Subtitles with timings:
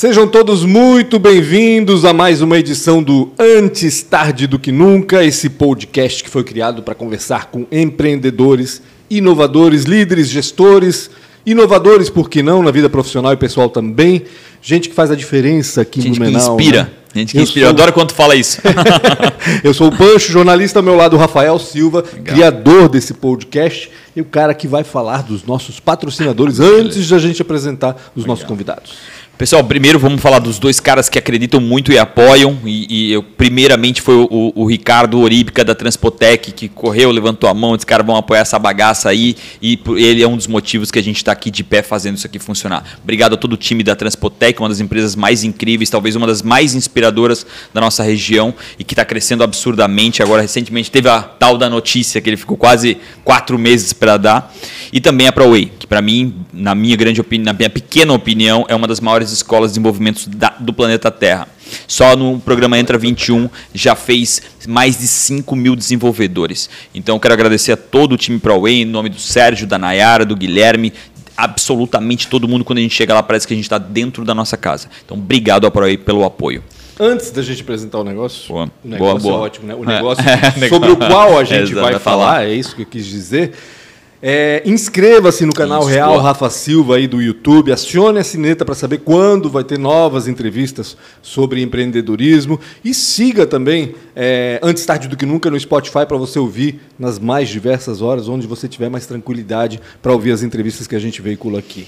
[0.00, 5.50] Sejam todos muito bem-vindos a mais uma edição do Antes Tarde do Que Nunca, esse
[5.50, 11.10] podcast que foi criado para conversar com empreendedores, inovadores, líderes, gestores,
[11.44, 14.22] inovadores, por que não, na vida profissional e pessoal também,
[14.62, 16.58] gente que faz a diferença aqui Gente no que Menal.
[16.58, 16.82] inspira.
[16.84, 16.90] né?
[17.12, 17.66] Gente que Eu inspira.
[17.66, 18.58] Eu sou- adoro quando fala isso.
[19.62, 24.22] Eu sou o Pancho, jornalista ao meu lado, o Rafael Silva, criador desse podcast e
[24.22, 28.46] o cara que vai falar dos nossos patrocinadores antes de a gente apresentar os nossos
[28.46, 28.92] convidados.
[29.40, 32.58] Pessoal, primeiro vamos falar dos dois caras que acreditam muito e apoiam.
[32.62, 37.54] E, e eu, primeiramente foi o, o Ricardo Oríbica da Transpotec, que correu, levantou a
[37.54, 39.34] mão, disse, cara, vão apoiar essa bagaça aí.
[39.62, 42.26] E ele é um dos motivos que a gente está aqui de pé fazendo isso
[42.26, 42.84] aqui funcionar.
[43.02, 46.42] Obrigado a todo o time da Transpotec, uma das empresas mais incríveis, talvez uma das
[46.42, 50.22] mais inspiradoras da nossa região e que está crescendo absurdamente.
[50.22, 54.54] Agora, recentemente, teve a tal da notícia que ele ficou quase quatro meses para dar.
[54.92, 58.66] E também a ProWay, que para mim, na minha grande opinião, na minha pequena opinião,
[58.68, 61.48] é uma das maiores escolas de desenvolvimento da- do planeta Terra.
[61.86, 66.68] Só no programa Entra 21 já fez mais de 5 mil desenvolvedores.
[66.94, 70.24] Então eu quero agradecer a todo o time ProWay, em nome do Sérgio, da Nayara,
[70.24, 70.92] do Guilherme,
[71.36, 74.34] absolutamente todo mundo, quando a gente chega lá, parece que a gente está dentro da
[74.34, 74.88] nossa casa.
[75.04, 76.62] Então, obrigado ao ProWay pelo apoio.
[76.98, 78.70] Antes da gente apresentar o negócio, Boa.
[78.84, 79.34] o negócio Boa, boa.
[79.36, 79.74] é ótimo, né?
[79.74, 79.86] O É.
[79.96, 80.22] negócio
[80.62, 82.44] É, sobre o qual a É, gente exato, vai falar.
[82.46, 83.52] é isso que eu quis dizer.
[84.22, 86.18] É, Inscreva-se no canal Isso, Real.
[86.18, 90.96] Rafa Silva aí do YouTube, acione a sineta para saber quando vai ter novas entrevistas
[91.22, 96.38] sobre empreendedorismo e siga também é, antes tarde do que nunca no Spotify para você
[96.38, 100.94] ouvir nas mais diversas horas, onde você tiver mais tranquilidade para ouvir as entrevistas que
[100.94, 101.86] a gente veicula aqui.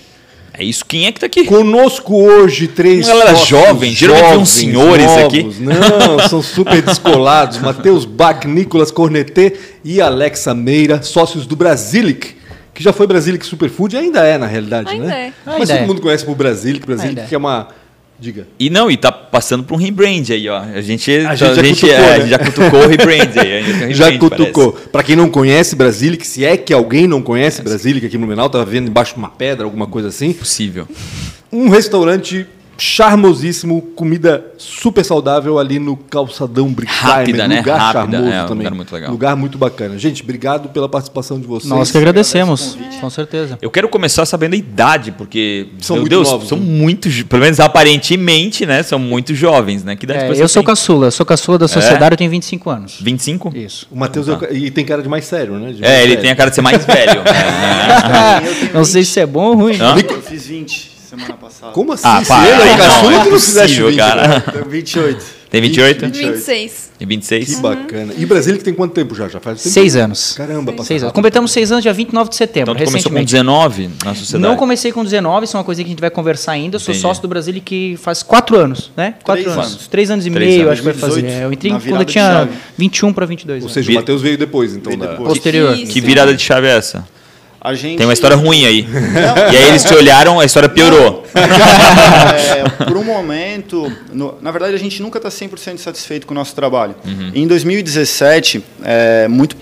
[0.55, 0.85] É isso.
[0.85, 1.45] Quem é que está aqui?
[1.45, 5.43] Conosco hoje três Uma galera sócios jovem, geralmente tem uns jovens, senhores aqui.
[5.43, 5.59] novos.
[5.61, 7.57] Não, são super descolados.
[7.63, 12.37] Matheus Bach, Nicolas Cornetê e Alexa Meira, sócios do Brasilic,
[12.75, 15.29] que já foi Brasilic Superfood e ainda é na realidade, Ainda né?
[15.29, 15.33] é.
[15.47, 15.87] Mas Ainda todo é.
[15.87, 17.27] mundo conhece por Brasilic, Brasilic Ainda é.
[17.27, 17.69] que é uma
[18.23, 18.47] diga.
[18.59, 20.59] E não, e tá passando por um rebrand aí, ó.
[20.59, 22.13] A gente, A gente já cutucou, é, né?
[22.15, 23.59] a gente já cutucou o rebrand aí.
[23.59, 24.73] a gente Já cutucou.
[24.73, 28.49] Para quem não conhece Brasilic, se é que alguém não conhece Brasilic aqui no Menal,
[28.49, 30.33] tá vendo embaixo de uma pedra, alguma coisa assim.
[30.33, 30.87] Possível.
[31.53, 32.47] Um restaurante
[32.79, 37.59] charmosíssimo, comida super saudável ali no calçadão Brickheimer, Rápida, né?
[37.59, 38.59] lugar Rápida, charmoso é, um também.
[38.65, 39.11] lugar muito legal.
[39.11, 39.99] Lugar muito bacana.
[39.99, 41.69] Gente, obrigado pela participação de vocês.
[41.71, 43.59] Nós que agradecemos, com certeza.
[43.61, 46.65] Eu quero começar sabendo a idade, porque, São meu muito Deus, novos, são né?
[46.65, 48.83] muito, pelo menos aparentemente, né?
[48.83, 49.97] São muito jovens, né?
[49.97, 50.67] Que idade É, eu sou tem?
[50.69, 52.99] caçula, sou caçula da sociedade, eu tenho 25 anos.
[53.01, 53.53] 25?
[53.57, 53.87] Isso.
[53.91, 55.73] O Matheus é o ca- e tem cara de mais sério, né?
[55.73, 56.23] De É, mais ele sério.
[56.23, 57.23] tem a cara de ser mais velho.
[57.33, 59.09] É, tenho Não sei 20.
[59.11, 59.77] se é bom ou ruim.
[59.81, 59.95] Hã?
[59.99, 61.73] Eu fiz 20 semana passada.
[61.73, 62.03] Como assim?
[62.07, 62.49] Ah, para.
[62.49, 64.29] é o Não, caçula, é não fizeste possível, 20, cara.
[64.29, 64.41] né?
[64.53, 65.43] Tenho 28.
[65.53, 66.09] Tem 28?
[66.09, 66.93] 26.
[66.99, 67.57] E 26?
[67.57, 68.15] Que bacana.
[68.17, 69.29] E Brasília tem quanto tempo já?
[69.29, 69.75] Já faz tempo?
[69.75, 70.33] Seis anos.
[70.35, 71.13] Caramba, passa Seis anos.
[71.13, 73.33] Completamos seis anos dia 29 de setembro, Então começou com recentemente.
[73.33, 74.43] 19 na sociedade?
[74.51, 76.77] Não comecei com 19, isso é uma coisa que a gente vai conversar ainda.
[76.77, 77.03] Eu sou Entendi.
[77.03, 79.13] sócio do Brasil que faz quatro anos, né?
[79.23, 79.73] Quatro Três anos.
[79.73, 79.87] anos.
[79.89, 80.73] Três anos e Três meio, anos.
[80.73, 81.21] acho que vai fazer.
[81.23, 82.51] 18, É, eu entrei quando eu tinha chave.
[82.79, 83.75] 21 para 22 Ou anos.
[83.75, 84.91] seja, o Matheus veio depois, então.
[84.91, 85.29] Veio da- depois.
[85.29, 85.77] Posterior.
[85.77, 87.07] Que virada de chave é essa?
[87.65, 87.97] A gente.
[87.97, 88.85] Tem uma história ruim aí.
[89.53, 91.25] E aí eles te olharam, a história piorou.
[91.35, 96.37] É, por um momento, no- na verdade a gente nunca está 100% satisfeito com o
[96.37, 96.95] nosso trabalho.
[97.07, 97.31] Uhum.
[97.35, 99.57] Em 2017, é, muito,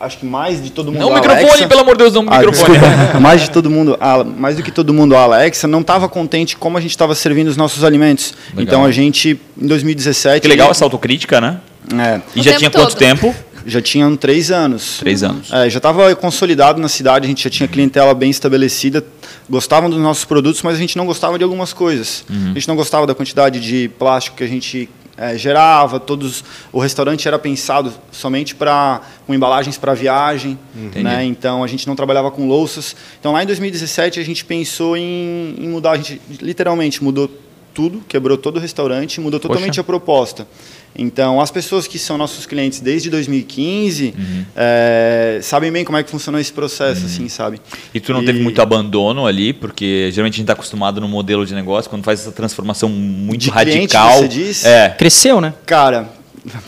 [0.00, 1.00] acho que mais de todo mundo.
[1.00, 2.78] Não o a microfone, Alexa- pelo amor de Deus, não o Ah, microfone.
[2.78, 3.20] desculpa.
[3.20, 6.56] mais de todo mundo, a- mais do que todo mundo, a Alexa não estava contente
[6.56, 8.34] como a gente estava servindo os nossos alimentos.
[8.50, 8.62] Legal.
[8.62, 11.58] Então a gente, em 2017, Que legal essa autocrítica, né?
[11.98, 12.98] é, E O já tinha quanto todo.
[12.98, 13.34] tempo?
[13.68, 14.98] Já tinham três anos.
[14.98, 15.52] Três anos.
[15.52, 19.04] É, já estava consolidado na cidade, a gente já tinha clientela bem estabelecida,
[19.48, 22.24] gostavam dos nossos produtos, mas a gente não gostava de algumas coisas.
[22.28, 22.50] Uhum.
[22.50, 26.78] A gente não gostava da quantidade de plástico que a gente é, gerava, todos o
[26.78, 30.58] restaurante era pensado somente para com embalagens para viagem,
[30.94, 31.24] né?
[31.24, 32.94] Então a gente não trabalhava com louças.
[33.18, 37.28] Então lá em 2017 a gente pensou em, em mudar, a gente literalmente mudou
[37.74, 39.80] tudo, quebrou todo o restaurante, mudou totalmente Poxa.
[39.80, 40.48] a proposta.
[40.96, 44.44] Então, as pessoas que são nossos clientes desde 2015 Uhum.
[44.56, 47.60] é, sabem bem como é que funcionou esse processo, assim, sabe?
[47.94, 51.06] E tu não E- teve muito abandono ali, porque geralmente a gente está acostumado no
[51.08, 54.18] modelo de negócio, quando faz essa transformação muito De cliente, radical.
[54.18, 54.64] você diz?
[54.64, 54.88] É.
[54.90, 55.54] Cresceu, né?
[55.64, 56.08] Cara,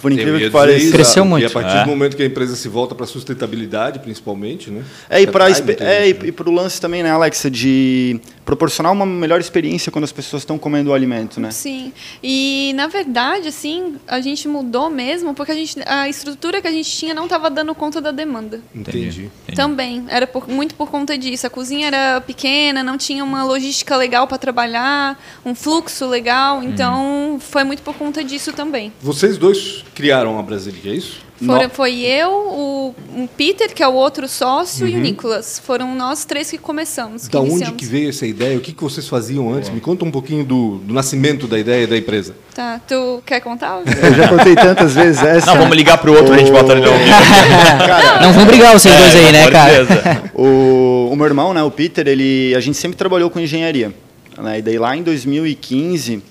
[0.01, 0.79] por incrível que pareça.
[0.85, 1.47] isso, Cresceu E muito.
[1.47, 1.83] a partir É.
[1.85, 4.83] do momento que a empresa se volta para sustentabilidade, principalmente, né?
[5.09, 6.29] É, e para muita é, gente, né?
[6.29, 10.43] e para o lance também, né, Alexa, de proporcionar uma melhor experiência quando as pessoas
[10.43, 11.51] estão comendo o alimento, né?
[11.51, 11.93] Sim.
[12.23, 16.73] E na verdade, assim, a gente mudou mesmo porque a, gente, a estrutura que a
[16.73, 18.61] gente tinha não estava dando conta da demanda.
[18.75, 18.99] Entendi.
[19.09, 19.31] Entendi.
[19.55, 20.05] Também.
[20.09, 21.47] Era por- muito por conta disso.
[21.47, 26.63] A cozinha era pequena, não tinha uma logística legal para trabalhar, um fluxo legal.
[26.63, 28.93] Então, foi muito por conta disso também.
[29.01, 31.19] Vocês dois criaram a Brasilic, é isso?
[31.45, 34.93] Foram- No- Foi eu, o, o Peter, que é o outro sócio, Uhum.
[34.93, 35.59] e o Nicolas.
[35.65, 37.27] Foram nós três que começamos.
[37.27, 37.77] Que Da onde iniciamos.
[37.79, 38.59] que veio essa ideia?
[38.59, 39.71] O que, que vocês faziam antes?
[39.71, 42.35] Me conta um pouquinho do, do nascimento da ideia da empresa.
[42.55, 43.81] Tá, tu quer contar?
[44.03, 45.47] Eu já contei tantas vezes essa.
[45.47, 47.11] Não, vamos ligar pro outro, a gente bota ele ao vivo.
[48.21, 50.31] Não vão brigar vocês dois aí, né, cara?
[50.35, 53.95] O, o meu irmão, né, o Peter, ele, a gente sempre trabalhou com engenharia.
[54.39, 56.23] Né, e daí lá em 2015,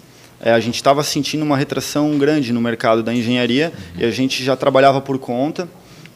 [0.41, 4.43] eh, a gente estava sentindo uma retração grande no mercado da engenharia e a gente
[4.43, 5.67] já trabalhava por conta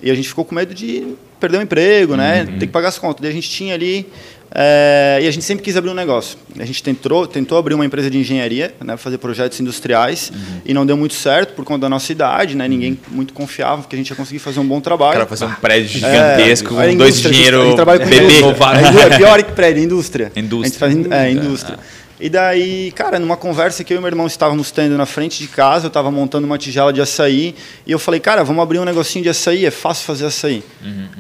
[0.02, 2.98] e a gente ficou com medo de perder o emprego, né, ter que pagar as
[2.98, 3.22] contas.
[3.22, 4.08] Daí a gente tinha ali
[4.56, 6.38] eh, e a gente sempre quis abrir um negócio.
[6.60, 10.32] A gente tentou, tentou abrir uma empresa de engenharia, né, fazer projetos industriais
[10.66, 13.96] e não deu muito certo por conta da nossa idade, né, ninguém muito confiava que
[13.96, 15.14] a gente ia conseguir fazer um bom O trabalho.
[15.14, 18.10] cara fazer um prédio gigantesco, É, com dois indústria, a gente- a gente trabalha com
[18.10, 18.38] bebê.
[18.40, 18.68] indústria.
[19.10, 20.32] É, É pior que prédio, é indústria.
[20.36, 20.88] Indústria.
[20.88, 21.80] A gente faz, é, Indústria, indústria.
[22.26, 25.48] E daí, cara, numa conversa que eu e meu irmão estávamos tendo na frente de
[25.50, 27.54] casa, eu estava montando uma tigela de açaí,
[27.86, 30.64] e eu falei, cara, vamos abrir um negocinho de açaí, é fácil fazer açaí.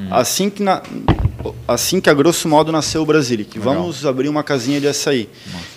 [0.09, 0.81] Assim que na,
[1.67, 5.27] assim que a grosso modo nasceu o Brasilic, vamos abrir uma casinha de açaí.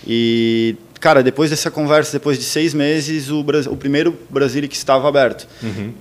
[0.06, 5.08] E cara, depois dessa conversa, depois de seis meses, o, Bras- o primeiro Brasilic estava
[5.08, 5.48] aberto.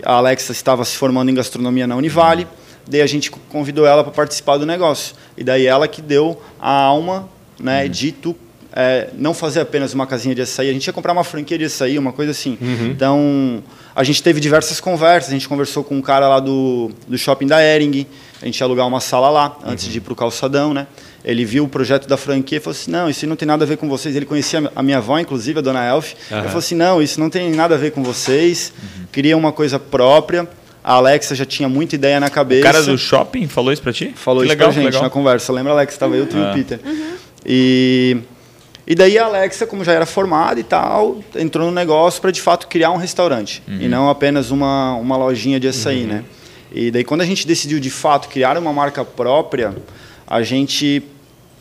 [0.03, 2.47] A Alexa estava se formando em gastronomia na Univale.
[2.87, 5.15] Daí a gente convidou ela para participar do negócio.
[5.35, 7.27] E daí ela que deu a alma,
[7.59, 8.35] né, de tu
[8.75, 11.65] é, não fazer apenas uma casinha de açaí, a gente ia comprar uma franquia de
[11.65, 12.57] açaí, uma coisa assim.
[12.89, 13.63] Então,
[13.95, 17.47] a gente teve diversas conversas, a gente conversou com um cara lá do, do shopping
[17.47, 18.05] da Ering,
[18.41, 20.87] a gente ia alugar uma sala lá, antes de ir para o calçadão, né?
[21.23, 23.67] Ele viu o projeto da franquia e falou assim, não, isso não tem nada a
[23.67, 24.15] ver com vocês.
[24.15, 26.13] Ele conhecia a minha avó, inclusive, a dona Elf.
[26.29, 28.71] Ele falou assim, não, isso não tem nada a ver com vocês.
[29.11, 30.47] Queria uma coisa própria.
[30.83, 32.61] A Alexa já tinha muita ideia na O cabeça.
[32.61, 34.13] cara do shopping falou isso pra ti?
[34.15, 35.01] Falou que isso legal, pra gente legal.
[35.01, 35.51] na conversa.
[35.51, 35.93] Lembra, Alex?
[35.93, 36.51] Estava eu, tu e Ah.
[36.51, 36.79] o Peter.
[37.43, 38.17] E,
[38.87, 42.41] e daí a Alexa, como já era formada e tal, entrou no negócio para de
[42.41, 43.63] fato criar um restaurante.
[43.67, 46.23] E não apenas uma, uma lojinha de açaí, né?
[46.71, 49.75] E daí quando a gente decidiu de fato criar uma marca própria,
[50.27, 51.01] a gente,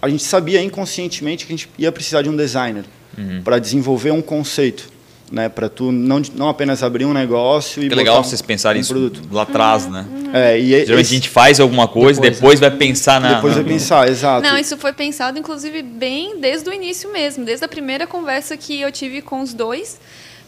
[0.02, 2.84] a gente sabia inconscientemente que a gente ia precisar de um designer
[3.42, 4.88] para desenvolver um conceito.
[5.32, 8.80] Né, para tu não, não apenas abrir um negócio e Que botar legal vocês pensarem
[8.80, 9.22] um isso produto.
[9.32, 10.04] lá atrás, né?
[10.32, 13.34] É, e Geralmente esse- a gente faz alguma coisa, depois, Depois, vai pensar na.
[13.34, 14.46] depois na- vai pensar, exato.
[14.46, 17.44] Não, isso foi pensado, inclusive, bem desde o início mesmo.
[17.44, 19.98] Desde a primeira conversa que eu tive com os dois,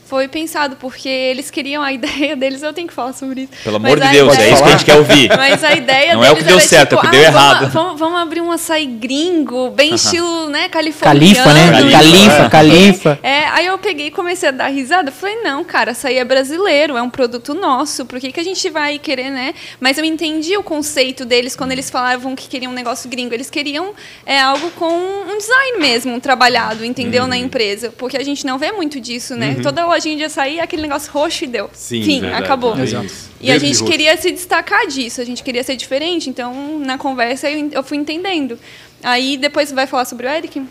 [0.06, 3.52] foi pensado, porque eles queriam a ideia deles, eu tenho que falar sobre isso.
[3.64, 5.28] Pelo Mas amor de a Deus, ideia- é isso que a gente quer ouvir.
[5.36, 7.16] Mas a ideia Não é o deles que deu era, certo, é o tipo, que
[7.16, 11.20] deu ah, errado." Vamos, vamos, vamos abrir um açaí gringo, bem estilo, né, californiano.
[11.20, 11.70] Califa, né?
[11.72, 12.48] Califa, Califa, é.
[12.48, 13.18] califa.
[13.22, 15.10] É, aí eu peguei e comecei a dar risada.
[15.10, 18.06] Falei, não, cara, açaí é brasileiro, é um produto nosso.
[18.06, 19.54] Por que, que a gente vai querer, né?
[19.80, 23.34] Mas eu entendi o conceito deles quando eles falavam que queriam um negócio gringo.
[23.34, 23.92] Eles queriam
[24.24, 27.24] é, algo com um design mesmo, um trabalhado, entendeu?
[27.24, 27.28] Uhum.
[27.28, 27.92] Na empresa.
[27.96, 29.56] Porque a gente não vê muito disso, né?
[29.62, 31.68] Toda lojinha de açaí é aquele negócio roxo e deu.
[31.72, 32.44] Sim, Fim, verdade.
[32.44, 32.74] acabou.
[32.76, 33.06] É.
[33.40, 36.30] E a gente queria se destacar disso, a gente queria ser diferente.
[36.30, 38.58] Então, na conversa, eu, eu fui entendendo.
[39.02, 40.62] Aí, depois vai falar sobre o Eric?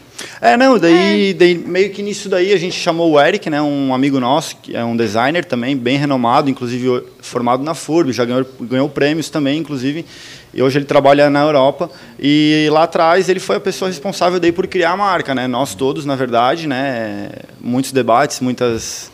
[0.42, 3.94] É, não, daí, daí meio que nisso daí a gente chamou o Eric, né, um
[3.94, 8.46] amigo nosso, que é um designer também, bem renomado, inclusive formado na FURB, já ganhou,
[8.62, 10.06] ganhou prêmios também, inclusive,
[10.54, 11.90] e hoje ele trabalha na Europa,
[12.20, 15.76] e lá atrás ele foi a pessoa responsável daí por criar a marca, né, nós
[15.76, 17.30] todos, na verdade, né,
[17.62, 19.12] muitos debates, muitas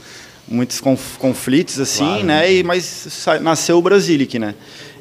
[0.51, 2.23] muitos conf- conflitos assim, Claro.
[2.25, 4.53] né, e, mas nasceu o Brasilic, né,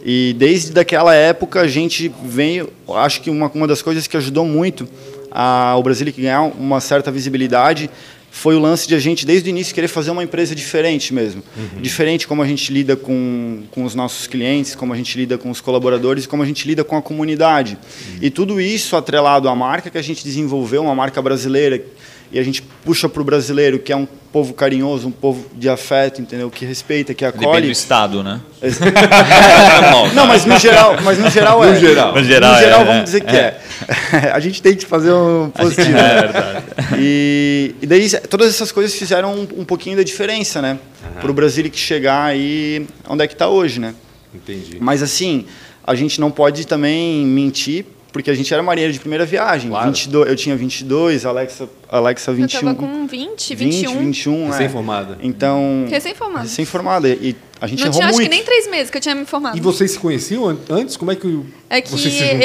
[0.05, 4.47] e desde daquela época a gente veio, acho que uma, uma das coisas que ajudou
[4.47, 4.89] muito
[5.31, 7.91] a, o Brasilic ganhar uma certa visibilidade
[8.33, 11.43] foi o lance de a gente, desde o início, querer fazer uma empresa diferente mesmo.
[11.83, 15.51] Diferente como a gente lida com, com os nossos clientes, como a gente lida com
[15.51, 17.77] os colaboradores, como a gente lida com a comunidade.
[18.23, 21.83] E tudo isso atrelado à marca que a gente desenvolveu, uma marca brasileira,
[22.33, 25.69] e a gente puxa para o brasileiro, que é um povo carinhoso, um povo de
[25.69, 26.49] afeto, entendeu?
[26.51, 27.71] Que respeita, que Depende do acolhe.
[27.71, 28.41] estado, né?
[30.15, 31.73] Não, mas no geral, mas no geral é.
[31.73, 32.15] No geral.
[32.15, 33.03] No geral, é, vamos é.
[33.03, 33.61] dizer que é.
[34.33, 35.99] a gente tem que fazer um positivo.
[35.99, 36.65] É verdade.
[36.99, 40.79] E, e daí todas essas coisas fizeram um, um pouquinho da diferença, né?
[41.21, 43.95] Para o Brasil que chegar aí onde é que está hoje, né?
[44.33, 44.79] Entendi.
[44.81, 45.47] Mas assim,
[45.85, 49.71] a gente não pode também mentir, porque a gente era marinheiro de primeira viagem.
[49.71, 49.87] Claro.
[49.87, 52.59] 22, eu tinha 22, a Alexa, a Alexa 21.
[52.69, 53.99] Eu tava com 20, 20, 21.
[53.99, 54.47] 21, é.
[54.51, 55.19] Recém-formada.
[55.23, 56.43] Então, Recém-formada.
[56.43, 57.09] recém-formada.
[57.09, 58.31] E a gente Não errou tinha, acho muito.
[58.31, 59.57] que nem três meses que eu tinha me formado.
[59.57, 60.97] E vocês se conheciam an- antes?
[60.97, 62.39] Como é que o- É que vocês se juntaram?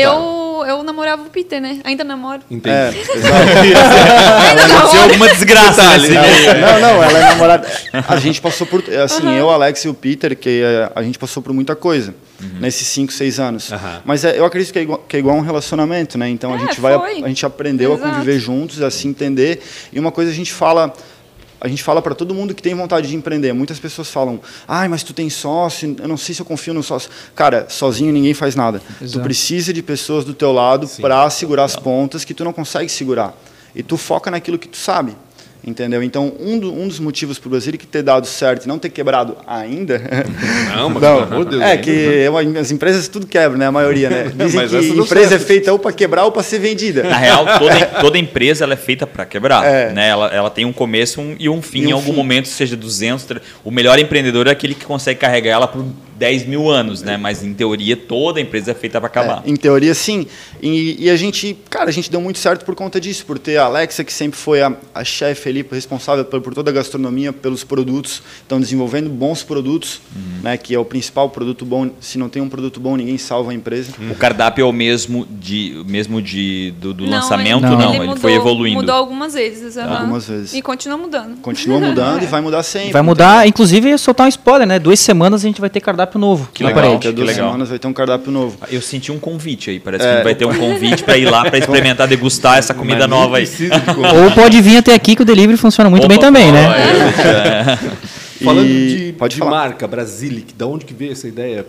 [0.63, 1.79] Eu, eu namorava o Peter, né?
[1.83, 2.41] Ainda namoro.
[2.49, 2.75] Entendi.
[2.75, 2.89] É.
[4.49, 5.01] Ainda Aconteceu namoro.
[5.03, 5.81] alguma desgraça.
[5.83, 7.67] É, não, não, ela é namorada.
[8.07, 8.83] A gente passou por.
[9.03, 12.13] Assim, eu, Alex e o Peter, que é, a gente passou por muita coisa
[12.59, 13.71] nesses 5, 6 anos.
[13.71, 14.01] Aham.
[14.05, 16.29] Mas é, eu acredito que é, igual, que é igual a um relacionamento, né?
[16.29, 16.97] Então a É, gente vai.
[16.99, 17.23] foi.
[17.23, 18.07] A gente aprendeu Exato.
[18.07, 19.61] a conviver juntos, a se entender.
[19.91, 20.93] E uma coisa a gente fala
[21.59, 23.53] a gente fala para todo mundo que tem vontade de empreender.
[23.53, 26.83] Muitas pessoas falam: "Ai, mas tu tem sócio, eu não sei se eu confio no
[26.83, 27.09] sócio".
[27.35, 28.81] Cara, sozinho ninguém faz nada.
[29.01, 29.19] Exato.
[29.19, 32.89] Tu precisa de pessoas do teu lado para segurar as pontas que tu não consegue
[32.89, 33.33] segurar.
[33.73, 35.15] E tu foca naquilo que tu sabe.
[35.67, 36.03] Entendeu?
[36.03, 38.89] Então, um, do, um dos motivos para o Brasil ter dado certo e não ter
[38.89, 39.99] quebrado ainda.
[40.75, 43.65] Não, mas pelo amor de Deus, É ainda que uma- as empresas tudo quebram, né?
[43.65, 44.23] A maioria, né?
[44.35, 45.41] Dizem Mas que empresa certo.
[45.41, 47.01] é feita ou para quebrar ou para ser vendida.
[47.03, 49.65] Na real, toda, toda empresa ela é feita para quebrar.
[49.65, 49.91] É.
[49.91, 50.07] Né?
[50.09, 51.79] Ela, ela tem um começo um- e um fim.
[51.81, 52.17] E um em algum fim.
[52.17, 53.23] momento, seja 200.
[53.25, 53.47] 300.
[53.63, 55.83] O melhor empreendedor é aquele que consegue carregar ela por
[56.17, 57.17] 10 mil anos, né?
[57.17, 59.43] Mas em teoria, toda empresa é feita para acabar.
[59.45, 60.25] É, em teoria, sim.
[60.61, 63.57] E, e a gente, cara, a gente deu muito certo por conta disso, por ter
[63.57, 67.33] a Alexa, que sempre foi a, a chefe ali, responsável por, por toda a gastronomia,
[67.33, 68.21] pelos produtos.
[68.41, 70.41] Estão desenvolvendo bons produtos, Uhum.
[70.43, 70.57] né?
[70.57, 71.89] Que é o principal produto bom.
[71.99, 73.91] Se não tem um produto bom, ninguém salva a empresa.
[74.09, 77.65] O cardápio é o mesmo de, mesmo de, do, do lançamento?
[77.65, 78.79] ele- Não, ele ele, mudou- foi evoluindo.
[78.81, 79.77] Mudou algumas vezes.
[79.77, 79.97] aham.
[79.99, 80.53] Algumas vezes.
[80.53, 81.37] E continua mudando.
[81.41, 82.91] Continua mudando e vai mudar sempre.
[82.93, 84.79] Vai mudar, inclusive, soltar um spoiler, né?
[84.79, 86.83] Duas semanas a gente vai ter cardápio novo Que na legal.
[86.95, 87.33] a que legal.
[87.33, 88.57] semanas vai ter um cardápio novo.
[88.71, 89.79] Eu senti um convite aí.
[89.79, 90.17] Parece É.
[90.17, 93.37] que vai ter um convite para ir lá para experimentar, degustar essa comida Mas nova
[93.37, 93.47] aí.
[94.23, 96.67] Ou pode vir até aqui que o delivery funciona muito Opa, bem também, né?
[96.67, 97.79] olha,
[98.43, 101.65] Falando de, pode de marca, Brasilic, da onde que veio essa ideia?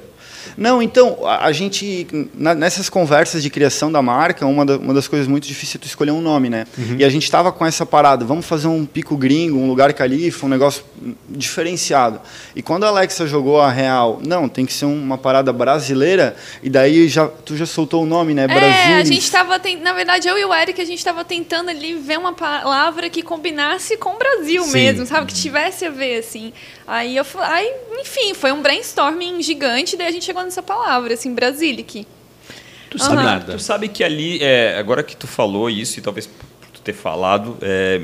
[0.56, 4.92] Não, então, a, a gente, na- nessas conversas de criação da marca, uma, da- uma
[4.94, 6.66] das coisas muito difíceis é tu escolher um nome, né?
[6.98, 10.46] E a gente estava com essa parada, vamos fazer um pico gringo, um lugar califa,
[10.46, 10.84] um negócio
[11.28, 12.20] diferenciado.
[12.54, 16.70] E quando a Alexa jogou a real, não, tem que ser uma parada brasileira, e
[16.70, 18.42] daí já, tu já soltou o nome, né?
[18.42, 19.08] É, a Brasilis.
[19.08, 19.80] gente tava tent...
[19.82, 23.22] na verdade eu e o Eric a gente tava tentando ali ver uma palavra que
[23.22, 24.72] combinasse com o Brasil Sim.
[24.72, 26.52] mesmo, sabe, que tivesse a ver assim.
[26.86, 31.34] Aí eu aí, enfim, foi um brainstorming gigante, daí a gente chegou nessa palavra assim,
[31.34, 32.06] Brasilic.
[32.90, 33.52] Tu sabe, Nada.
[33.54, 36.92] tu sabe que ali, é, agora que tu falou isso, e talvez por tu ter
[36.92, 38.00] falado, é,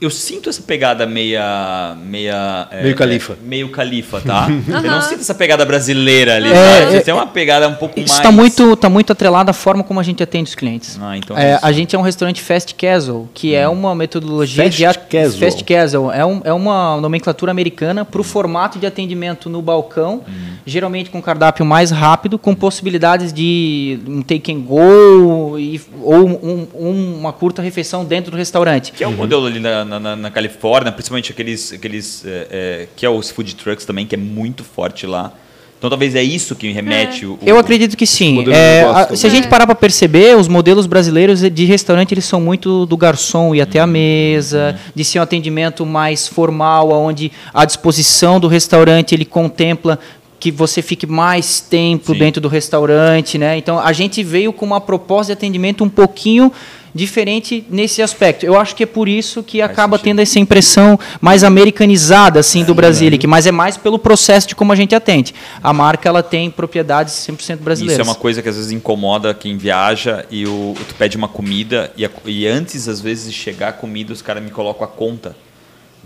[0.00, 1.96] eu sinto essa pegada meia.
[2.04, 3.32] meia é, Meio califa.
[3.32, 4.46] é, meio califa, tá?
[4.68, 6.86] Eu não sinto essa pegada brasileira ali, É?
[6.86, 8.18] Você é, tem uma pegada um pouco Isso mais.
[8.20, 10.98] está muito, tá muito atrelado à forma como a gente atende os clientes.
[11.00, 11.66] Ah, então É, é isso.
[11.66, 15.38] a gente é um restaurante fast casual, que é uma metodologia Fast de at- casual.
[15.40, 16.12] fast casual.
[16.12, 20.22] É, um- é uma nomenclatura americana para o formato de atendimento no balcão,
[20.66, 26.66] geralmente com cardápio mais rápido, com possibilidades de um take and go e, ou um-
[26.74, 28.92] um- uma curta refeição dentro do restaurante.
[28.92, 31.72] Que é o modelo ali na, na- na- na Califórnia, principalmente aqueles.
[31.72, 35.32] aqueles é, é, que é os food trucks também, que é muito forte lá.
[35.78, 37.38] Então talvez é isso que remete o.
[37.44, 38.42] Eu acredito que sim.
[38.50, 42.40] É, a- se a gente parar para perceber, os modelos brasileiros de restaurante eles são
[42.40, 47.64] muito do garçom ir até a mesa, de ser um atendimento mais formal, onde a
[47.66, 49.98] disposição do restaurante ele contempla
[50.40, 52.18] que você fique mais tempo Sim.
[52.20, 53.58] dentro do restaurante, né?
[53.58, 56.50] Então a gente veio com uma proposta de atendimento um pouquinho
[56.96, 58.44] diferente nesse aspecto.
[58.44, 62.74] Eu acho que é por isso que acaba tendo essa impressão mais americanizada assim do
[62.74, 65.34] Brasilic, mas é mais pelo processo de como a gente atende.
[65.62, 68.00] A marca ela tem propriedades 100% brasileiras.
[68.00, 71.28] Isso é uma coisa que às vezes incomoda quem viaja e o, tu pede uma
[71.28, 74.84] comida e, a- e antes, às vezes, de chegar a comida, os caras me colocam
[74.84, 75.36] a conta.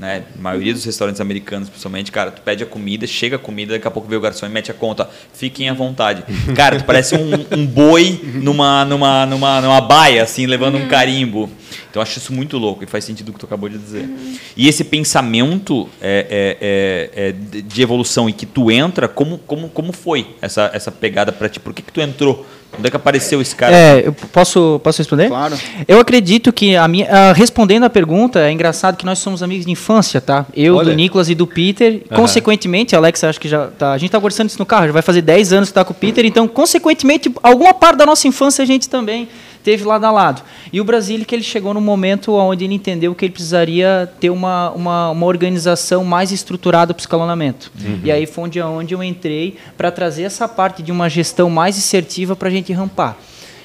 [0.01, 0.25] Né?
[0.35, 3.87] A maioria dos restaurantes americanos, principalmente, cara, tu pede a comida, chega a comida, daqui
[3.87, 5.07] a pouco vem o garçom e mete a conta.
[5.35, 6.25] Fiquem à vontade.
[6.57, 11.51] Cara, tu parece um, um boi numa, numa, numa, numa baia, assim, levando um carimbo.
[11.91, 14.09] Então eu acho isso muito louco e faz sentido o que tu acabou de dizer.
[14.57, 19.69] E esse pensamento é, é- é- é de evolução e que tu entra, como, como,
[19.69, 21.59] como foi essa, essa pegada pra ti?
[21.59, 22.47] Por que, que tu entrou?
[22.79, 23.75] Onde é que apareceu esse cara?
[23.77, 25.27] É, eu posso, posso responder?
[25.29, 25.59] Claro.
[25.89, 29.67] Eu acredito que a minha, ah, respondendo a pergunta, é engraçado que nós somos amigos
[29.67, 30.47] de infância, tá?
[30.55, 30.91] Eu, Olha.
[30.91, 32.03] do Nicolas e do Peter.
[32.09, 32.21] Aham.
[32.21, 33.93] Consequentemente, Alex, acho que já tá.
[33.93, 35.93] A gente tá conversando isso no carro, já vai fazer 10 anos que tá com
[35.93, 39.29] o Peter, então, consequentemente, alguma parte da nossa infância a gente também
[39.63, 40.43] teve lado a lado.
[40.73, 44.31] E o Brasília que ele chegou no momento onde ele entendeu que ele precisaria ter
[44.31, 47.71] uma, uma, uma organização mais estruturada para o escalonamento.
[48.05, 51.77] E aí foi onde, onde eu entrei para trazer essa parte de uma gestão mais
[51.77, 53.17] assertiva para a gente rampar.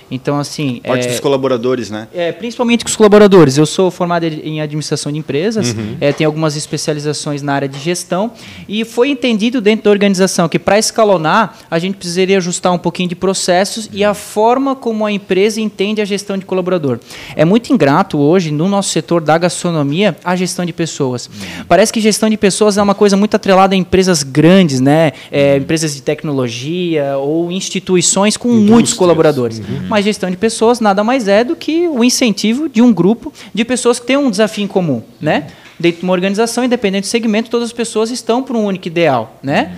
[0.10, 0.82] Então, assim.
[0.86, 2.08] Parte é, dos colaboradores, né?
[2.14, 3.58] é, principalmente com os colaboradores.
[3.58, 8.32] Eu sou formado em administração de empresas, é, tenho algumas especializações na área de gestão
[8.68, 13.10] e foi entendido dentro da organização que para escalonar a gente precisaria ajustar um pouquinho
[13.10, 17.00] de processos e a forma como a empresa entende a gestão de colaborador.
[17.36, 21.30] É muito ingrato hoje no nosso setor da gastronomia a gestão de pessoas.
[21.68, 25.12] Parece que gestão de pessoas é uma coisa muito atrelada a empresas grandes, né?
[25.32, 28.98] É, empresas de tecnologia ou instituições com muitos Indústrias.
[28.98, 29.62] colaboradores.
[29.96, 33.64] Mas gestão de pessoas nada mais é do que o incentivo de um grupo de
[33.64, 35.48] pessoas que têm um desafio em comum, né?
[35.80, 39.40] Dentro de uma organização, independente do segmento, todas as pessoas estão para um único ideal,
[39.42, 39.78] né?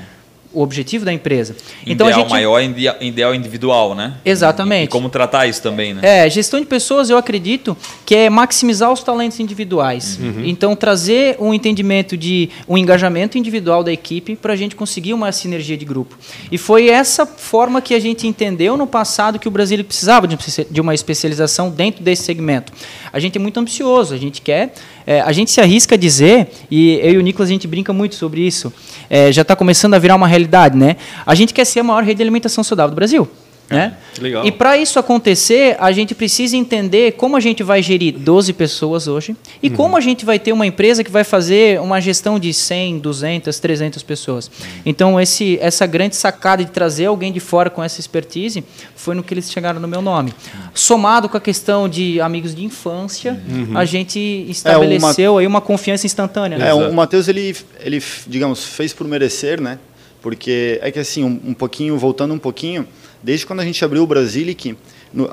[0.53, 1.55] O objetivo da empresa.
[1.85, 2.61] Então ideal gente maior,
[3.01, 4.15] ideal individual, né?
[4.23, 4.83] Exatamente.
[4.83, 6.01] E, e, como tratar isso também, né?
[6.03, 7.75] É, gestão de pessoas, eu acredito
[8.05, 10.19] que é maximizar os talentos individuais.
[10.21, 10.43] Uhum.
[10.45, 15.31] Então trazer um entendimento de um engajamento individual da equipe para a gente conseguir uma
[15.31, 16.17] sinergia de grupo.
[16.51, 20.81] E foi essa forma que a gente entendeu no passado que o Brasil precisava de
[20.81, 22.71] uma especialização dentro desse segmento.
[23.11, 24.73] A gente é muito ambicioso, a gente quer
[25.07, 27.93] é, a gente se arrisca a dizer, e eu e o Nicolas a gente brinca
[27.93, 28.73] muito sobre isso,
[29.09, 30.95] é, já está começando a virar uma realidade, né?
[31.25, 33.27] A gente quer ser a maior rede de alimentação saudável do Brasil.
[33.69, 33.93] Né?
[34.21, 34.45] Legal.
[34.45, 39.07] E para isso acontecer, a gente precisa entender como a gente vai gerir 12 pessoas
[39.07, 39.75] hoje e uhum.
[39.75, 43.59] como a gente vai ter uma empresa que vai fazer uma gestão de 100, 200,
[43.59, 44.49] 300 pessoas.
[44.85, 48.63] Então, esse, essa grande sacada de trazer alguém de fora com essa expertise
[48.95, 50.33] foi no que eles chegaram no meu nome.
[50.73, 53.77] Somado com a questão de amigos de infância, uhum.
[53.77, 54.19] a gente
[54.49, 55.39] estabeleceu é, uma...
[55.41, 56.57] aí uma confiança instantânea.
[56.57, 56.69] Né?
[56.69, 59.77] É, o Matheus, ele, ele, digamos, fez por merecer, né?
[60.21, 62.87] Porque é que assim, um, um pouquinho, voltando um pouquinho
[63.27, 64.77] Desde quando a gente abriu o Brasilic,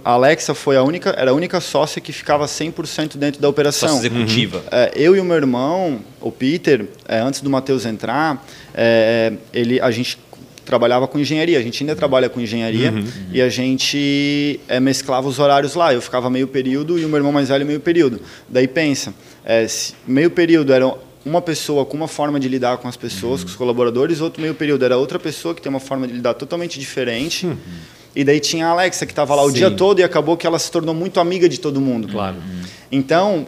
[0.05, 3.89] a Alexa foi a única, era a única sócia que ficava 100% dentro da operação.
[3.89, 4.59] Sócia executiva.
[4.59, 4.65] Uhum.
[4.73, 9.81] É, eu e o meu irmão, o Peter, é, antes do Matheus entrar, é, ele,
[9.81, 10.19] a gente
[10.65, 11.57] trabalhava com engenharia.
[11.57, 13.05] A gente ainda trabalha com engenharia uhum.
[13.33, 15.95] e a gente é, mesclava os horários lá.
[15.95, 18.21] Eu ficava meio período e o meu irmão mais velho meio período.
[18.49, 19.65] Daí pensa, é,
[20.05, 20.93] meio período era
[21.25, 23.47] uma pessoa com uma forma de lidar com as pessoas, uhum.
[23.47, 26.35] com os colaboradores, outro meio período era outra pessoa que tem uma forma de lidar
[26.35, 27.47] totalmente diferente.
[27.47, 27.57] Uhum.
[28.15, 29.57] E daí tinha a Alexa que estava lá o Sim.
[29.57, 32.09] dia todo e acabou que ela se tornou muito amiga de todo mundo.
[32.09, 32.37] Claro.
[32.93, 33.47] Então,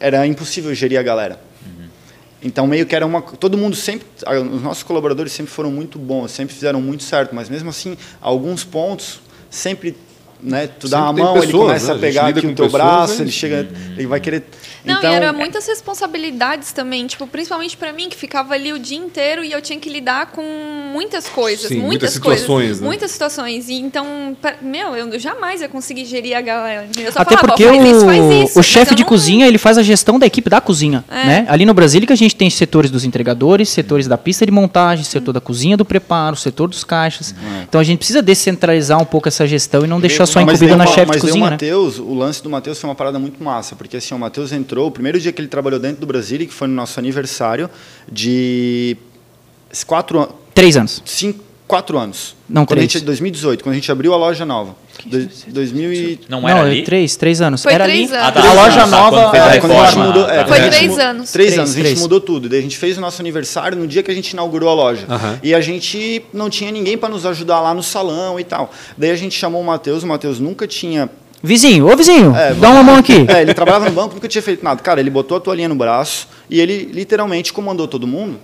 [0.00, 1.40] era impossível gerir a galera.
[1.66, 1.88] Uhum.
[2.42, 3.20] Então, meio que era uma.
[3.20, 4.06] Todo mundo sempre.
[4.54, 8.64] Os nossos colaboradores sempre foram muito bons, sempre fizeram muito certo, mas mesmo assim, alguns
[8.64, 9.20] pontos
[9.50, 9.94] sempre
[10.42, 10.68] né?
[10.68, 11.94] Tu dá a mão, pessoas, ele começa né?
[11.94, 13.22] a pegar aqui o teu braço, né?
[13.22, 14.44] ele chega, ele vai querer.
[14.84, 18.78] Não, então, e era muitas responsabilidades também, tipo, principalmente para mim que ficava ali o
[18.78, 20.42] dia inteiro e eu tinha que lidar com
[20.92, 22.86] muitas coisas, Sim, muitas, muitas situações, coisas, né?
[22.86, 23.68] muitas situações.
[23.68, 26.88] E então, meu, eu jamais ia conseguir gerir a galera.
[27.14, 29.08] Até falava, porque o, isso, o chefe de não...
[29.08, 31.26] cozinha ele faz a gestão da equipe da cozinha, é.
[31.26, 31.46] né?
[31.48, 35.04] Ali no Brasil que a gente tem setores dos entregadores, setores da pista de montagem,
[35.04, 37.34] setor da cozinha do preparo, setor dos caixas.
[37.34, 37.64] É.
[37.64, 40.86] Então a gente precisa descentralizar um pouco essa gestão e não deixar só incumbida na
[40.86, 42.04] chefe de cozinha, o Mateus, né?
[42.06, 44.90] o lance do Matheus foi uma parada muito massa, porque assim, o Matheus entrou, o
[44.90, 47.68] primeiro dia que ele trabalhou dentro do Brasil, que foi no nosso aniversário
[48.10, 48.96] de
[49.86, 50.34] quatro anos.
[50.54, 51.02] Três anos.
[51.04, 52.34] Cinco, quatro anos.
[52.48, 52.90] Não, quando três.
[52.90, 54.74] A gente, 2018, quando a gente abriu a loja nova.
[55.04, 56.20] Do, 2000 e...
[56.28, 56.82] Não era não, ali?
[56.82, 57.62] Três, três anos.
[57.62, 58.20] Foi era três ali.
[58.20, 58.36] anos.
[58.36, 59.36] A, a loja nova...
[59.36, 61.30] É, quando a gente mudou, é, Foi três anos.
[61.30, 62.48] Três, três anos, a gente mudou tudo.
[62.48, 65.06] Daí a gente fez o nosso aniversário no dia que a gente inaugurou a loja.
[65.42, 68.72] E a gente não tinha ninguém para nos ajudar lá no salão e tal.
[68.96, 71.08] Daí a gente chamou o Matheus, o Matheus nunca tinha
[71.40, 73.24] Vizinho, ô vizinho, é, dá uma mão aqui.
[73.28, 74.82] É, ele trabalhava no banco, nunca tinha feito nada.
[74.82, 78.40] Cara, ele botou a toalhinha no braço e ele literalmente comandou todo mundo.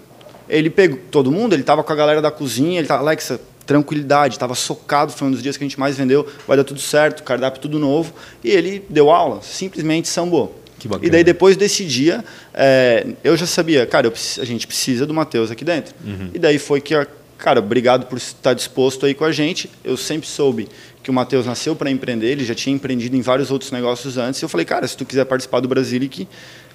[0.48, 4.34] Ele pegou todo mundo, ele estava com a galera da cozinha, ele tava, Alexa, tranquilidade,
[4.34, 7.22] estava socado, foi um dos dias que a gente mais vendeu, vai dar tudo certo,
[7.22, 8.12] cardápio tudo novo.
[8.42, 10.60] E ele deu aula, simplesmente sambou.
[11.02, 15.14] E daí, depois desse dia, é, eu já sabia, cara, eu, a gente precisa do
[15.14, 15.94] Matheus aqui dentro.
[16.04, 16.30] Uhum.
[16.34, 16.94] E daí foi que,
[17.38, 19.70] cara, obrigado por estar disposto aí com a gente.
[19.82, 20.68] Eu sempre soube
[21.02, 24.40] que o Matheus nasceu para empreender, ele já tinha empreendido em vários outros negócios antes.
[24.40, 26.28] E eu falei, cara, se tu quiser participar do Brasilic,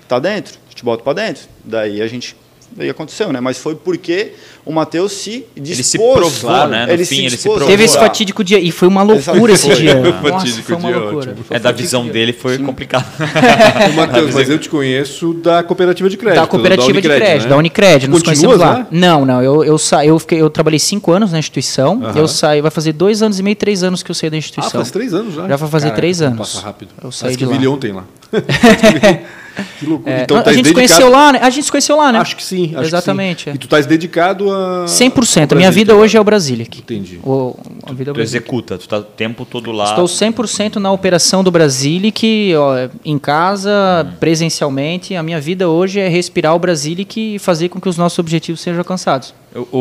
[0.08, 1.43] tá dentro, te boto para dentro.
[1.63, 2.36] Daí a gente
[2.71, 3.39] daí aconteceu, né?
[3.39, 4.34] Mas foi porque
[4.65, 5.69] o Matheus se dispôs.
[5.69, 6.86] Ele se provou, claro, né?
[6.86, 7.67] No ele, fim, se ele se provou.
[7.67, 9.95] Teve esse fatídico dia e foi uma loucura esse dia.
[9.95, 11.32] Nossa, foi uma loucura.
[11.32, 11.45] Ótimo.
[11.49, 12.13] É da visão dia.
[12.13, 12.65] dele foi Sim.
[12.65, 13.05] complicado.
[13.95, 16.41] Matheus, mas eu te conheço da cooperativa de crédito.
[16.41, 17.49] Da cooperativa da de crédito, né?
[17.49, 18.08] da Unicred.
[18.08, 18.88] Nos conhecemos lá.
[18.91, 19.41] Não, não.
[19.41, 20.05] Eu eu sa...
[20.05, 21.97] eu, fiquei, eu trabalhei cinco anos na instituição.
[21.97, 22.17] Uh -huh.
[22.17, 24.82] Eu saí, vai fazer dois anos e meio, três anos que eu saí da instituição.
[24.82, 25.47] Ah, faz três anos já.
[25.47, 26.38] Já vai fazer Caraca, três anos.
[26.38, 26.91] Passa rápido.
[27.03, 27.58] Eu saí de lá.
[27.58, 28.03] vi ontem lá.
[29.79, 30.12] Que loucura.
[30.12, 31.39] É, então, tá a gente se conheceu lá, né?
[31.41, 32.19] A gente se conheceu lá, né?
[32.19, 32.73] Acho que sim.
[32.75, 33.38] Acho Exatamente.
[33.38, 33.49] Que sim.
[33.51, 33.55] É.
[33.55, 34.85] E tu estás dedicado a.
[34.85, 35.53] 100%.
[35.53, 36.79] A minha vida hoje é o Brasilic.
[36.79, 37.19] Entendi.
[37.23, 39.89] O, a vida tu, tu executa, tu está o tempo todo lá.
[39.89, 44.13] Estou 100% na operação do Brasilic, ó, em casa, hum.
[44.19, 45.15] presencialmente.
[45.15, 48.62] A minha vida hoje é respirar o Brasilic e fazer com que os nossos objetivos
[48.62, 49.33] sejam alcançados.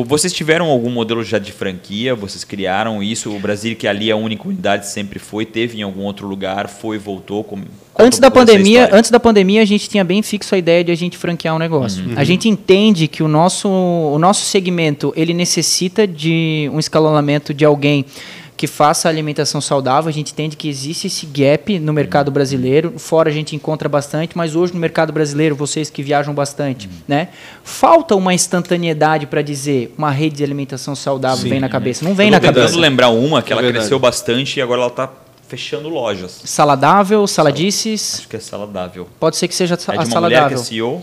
[0.06, 2.14] Vocês tiveram algum modelo já de franquia?
[2.14, 3.30] Vocês criaram isso?
[3.30, 6.68] O Brasil, que ali é a única unidade sempre foi, teve em algum outro lugar,
[6.68, 7.46] foi, voltou?
[7.98, 10.94] Antes da pandemia, antes da pandemia a gente tinha bem fixo a ideia de a
[10.94, 12.02] gente franquear um negócio.
[12.02, 12.14] Uhum.
[12.16, 17.64] A gente entende que o nosso, o nosso segmento ele necessita de um escalonamento de
[17.64, 18.06] alguém
[18.58, 20.08] que faça alimentação saudável.
[20.08, 22.98] A gente entende que existe esse gap no mercado brasileiro.
[22.98, 26.92] Fora a gente encontra bastante, mas hoje no mercado brasileiro, vocês que viajam bastante, uhum.
[27.06, 27.28] né?
[27.62, 32.04] Falta uma instantaneidade para dizer uma rede de alimentação saudável Sim, vem na cabeça.
[32.04, 32.66] Não vem na cabeça.
[32.66, 33.84] tentando lembrar uma que é ela verdade.
[33.84, 35.08] cresceu bastante e agora ela está
[35.46, 36.40] fechando lojas.
[36.44, 38.16] Saladável, saladices.
[38.18, 39.08] Acho que é saladável.
[39.20, 40.20] Pode ser que seja é a saladável.
[40.20, 41.00] Mulher que é CEO.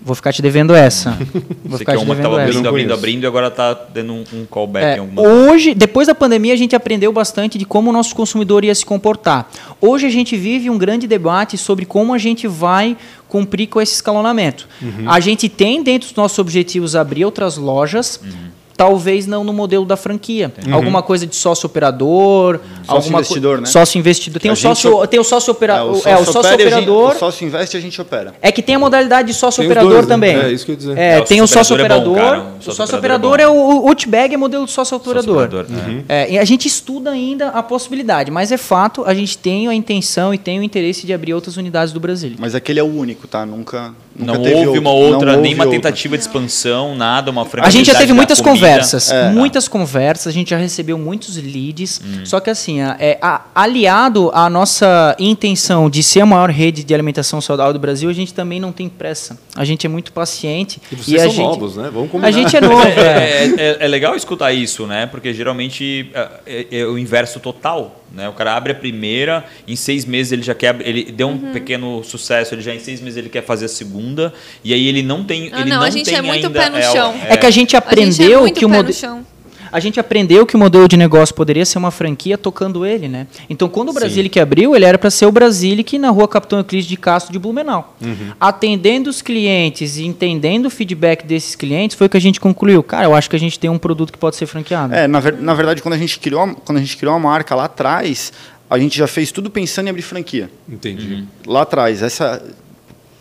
[0.00, 1.10] Vou ficar te devendo essa.
[1.10, 2.42] Vou Você ficar que é te uma que devendo essa.
[2.42, 6.06] abrindo, abrindo, abrindo e agora tá dando um, um callback É, em alguma hoje, depois
[6.06, 9.50] da pandemia, a gente aprendeu bastante de como o nosso consumidor ia se comportar.
[9.80, 12.96] Hoje a gente vive um grande debate sobre como a gente vai
[13.28, 14.68] cumprir com esse escalonamento.
[14.80, 15.10] Uhum.
[15.10, 18.20] A gente tem dentro dos nossos objetivos abrir outras lojas.
[18.22, 18.57] Uhum.
[18.78, 20.52] Talvez não no modelo da franquia.
[20.70, 23.66] Alguma coisa de sócio operador, alguma investidor, co- né?
[23.66, 24.40] Sócio investidor.
[24.40, 26.38] Tem A o gente sócio, op- tem o sócio É, operador, o é, o sócio
[26.40, 27.10] opera e a gente- operador.
[27.16, 28.34] O sócio investe e a gente opera.
[28.40, 30.14] É que tem a modalidade de sócio operador dois, né?
[30.14, 30.36] também.
[30.38, 30.96] É, isso que eu ia dizer.
[30.96, 32.38] É, É, o tem o sócio sócio operador é bom, cara.
[32.38, 35.36] O O sócio sócio operador operador é o o Outbag, é modelo do sócio operador.
[35.44, 36.04] operador, né?
[36.08, 39.74] É, e a gente estuda ainda a possibilidade, mas é fato, a gente tem a
[39.74, 42.34] intenção e tem o interesse de abrir outras unidades do Brasil.
[42.38, 43.44] Mas aquele é o único, tá?
[43.44, 44.80] Nunca, nunca Não houve outro.
[44.80, 45.70] uma outra, houve uma outra.
[45.80, 47.68] tentativa de expansão, nada, uma franquia.
[47.68, 49.30] A gente já teve muitas conversas, É.
[49.30, 52.20] muitas conversas, a gente já recebeu muitos leads, Hum.
[52.24, 56.82] só que assim, a- é, a- aliado à nossa intenção de ser a maior rede
[56.84, 59.38] de alimentação saudável do Brasil, a gente também não tem pressa.
[59.54, 60.80] A gente é muito paciente.
[60.90, 61.90] E vocês a são gente, novos, né?
[61.92, 62.28] Vamos combinar.
[62.28, 63.44] A gente é novo, É, é.
[63.44, 65.06] é- é- é legal escutar isso, né?
[65.06, 67.97] Porque geralmente é, é- é o inverso total.
[68.12, 68.28] Né?
[68.28, 70.76] O cara abre a primeira, em seis meses ele já quer.
[70.80, 71.52] Ele deu um Uhum.
[71.52, 74.32] pequeno sucesso, ele já em seis meses ele quer fazer a segunda.
[74.64, 75.50] E aí ele não tem.
[75.52, 77.14] Ah, ele não, não a gente tem é muito ainda, pé no o- chão.
[77.28, 79.26] É que a gente A gente aprendeu é muito que o pé no modelo.
[79.70, 83.26] A gente aprendeu que o modelo de negócio poderia ser uma franquia tocando ele, né?
[83.48, 83.98] Então, quando o Sim.
[84.00, 87.38] Brasilic abriu, ele era para ser o Brasilic na rua Capitão Euclides de Castro de
[87.38, 87.96] Blumenau.
[88.00, 88.32] Uhum.
[88.40, 92.82] Atendendo os clientes e entendendo o feedback desses clientes, foi que a gente concluiu.
[92.82, 94.94] Cara, eu acho que a gente tem um produto que pode ser franqueado.
[94.94, 97.18] É, na, ver- na verdade, quando a, gente criou, a- quando a gente criou a
[97.18, 98.32] marca lá atrás,
[98.70, 100.50] a gente já fez tudo pensando em abrir franquia.
[100.68, 101.24] Entendi.
[101.46, 102.42] Lá atrás, essa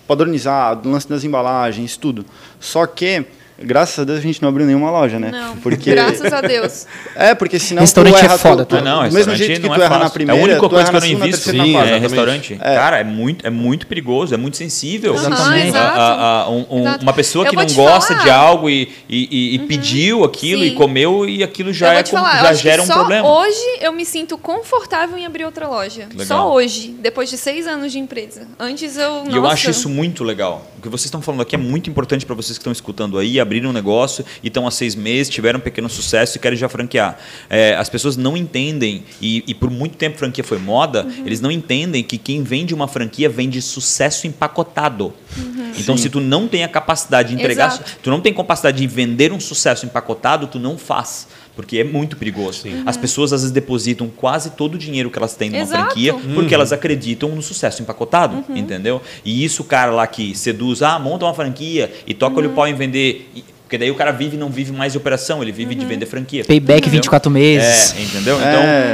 [0.08, 2.26] padronizado, lance das embalagens, tudo.
[2.60, 3.26] Só que,
[3.62, 5.30] graças a Deus, a gente não abriu nenhuma loja, né?
[5.32, 6.86] Não, Porque graças a Deus.
[7.16, 8.78] É, porque senão Restaurante tu é erra, foda, tu, tá?
[8.78, 10.14] tu, Ah, não, do mesmo restaurante jeito que não tu é erra na fácil.
[10.14, 11.80] primeira, É a única tu coisa que eu na não segunda, invisto terceira, Sim, na
[11.80, 11.90] quarta.
[11.94, 12.54] é exatamente.
[12.54, 12.76] restaurante.
[12.80, 15.16] Cara, é muito, é muito perigoso, é muito sensível.
[15.16, 15.76] Exatamente.
[15.78, 18.24] A- a- a- um- um- uma pessoa Eu que não gosta falar.
[18.24, 20.76] de algo e, e- e- e pediu aquilo e Sim.
[20.76, 23.28] comeu e aquilo já, eu é vou te com- falar, já gera um só problema.
[23.28, 26.08] hoje eu me sinto confortável em abrir outra loja.
[26.12, 26.26] Legal.
[26.28, 28.48] Só hoje, depois de seis anos de empresa.
[28.60, 30.68] Antes eu, E eu acho isso muito legal.
[30.78, 33.40] O que vocês estão falando aqui é muito importante para vocês que estão escutando aí,
[33.48, 36.68] abriram um negócio e estão há seis meses, tiveram um pequeno sucesso e querem já
[36.70, 37.18] franquear.
[37.50, 41.26] É, as pessoas não entendem, e, e por muito tempo franquia foi moda, Uhum.
[41.26, 45.14] eles não entendem que quem vende uma franquia vende sucesso empacotado.
[45.82, 47.76] Então, se tu não tem a capacidade de entregar, Uhum.
[47.76, 47.92] Exato.
[48.04, 51.28] tu não tem capacidade de vender um sucesso empacotado, tu não faz.
[51.56, 52.64] Porque é muito perigoso.
[52.86, 55.86] As pessoas às vezes depositam quase todo o dinheiro que elas têm numa Exato.
[55.86, 59.02] franquia porque elas acreditam no sucesso empacotado, entendeu?
[59.26, 62.68] E isso o cara lá que seduz, ah, monta uma franquia e toca o pau
[62.68, 63.32] em vender.
[63.64, 66.06] Porque daí o cara vive e não vive mais de operação, ele vive de vender
[66.06, 66.46] franquia.
[66.46, 66.92] Payback Entendeu?
[67.02, 67.96] 24 meses.
[67.98, 68.40] É, entendeu?
[68.40, 68.50] É.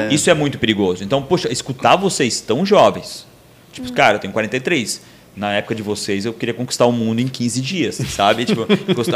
[0.08, 1.04] Então, isso é muito perigoso.
[1.04, 3.28] Então, poxa, escutar vocês tão jovens.
[3.74, 5.02] Tipo, cara, eu tenho 43.
[5.36, 8.46] Na época de vocês, eu queria conquistar o mundo em 15 dias, sabe?
[8.46, 8.68] tipo,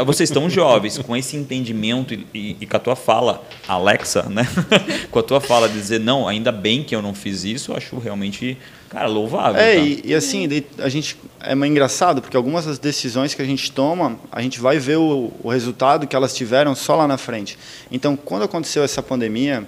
[0.04, 4.46] vocês tão jovens, com esse entendimento e, e- e com a tua fala, Alexa, né?
[5.12, 7.76] com a tua fala de dizer, não, ainda bem que eu não fiz isso, eu
[7.76, 8.58] acho realmente,
[8.90, 9.60] cara, louvável.
[9.60, 9.80] É, tá?
[9.80, 14.18] e, e assim, a gente é engraçado, porque algumas das decisões que a gente toma,
[14.32, 17.56] a gente vai ver o, o resultado que elas tiveram só lá na frente.
[17.92, 19.64] Então, quando aconteceu essa pandemia,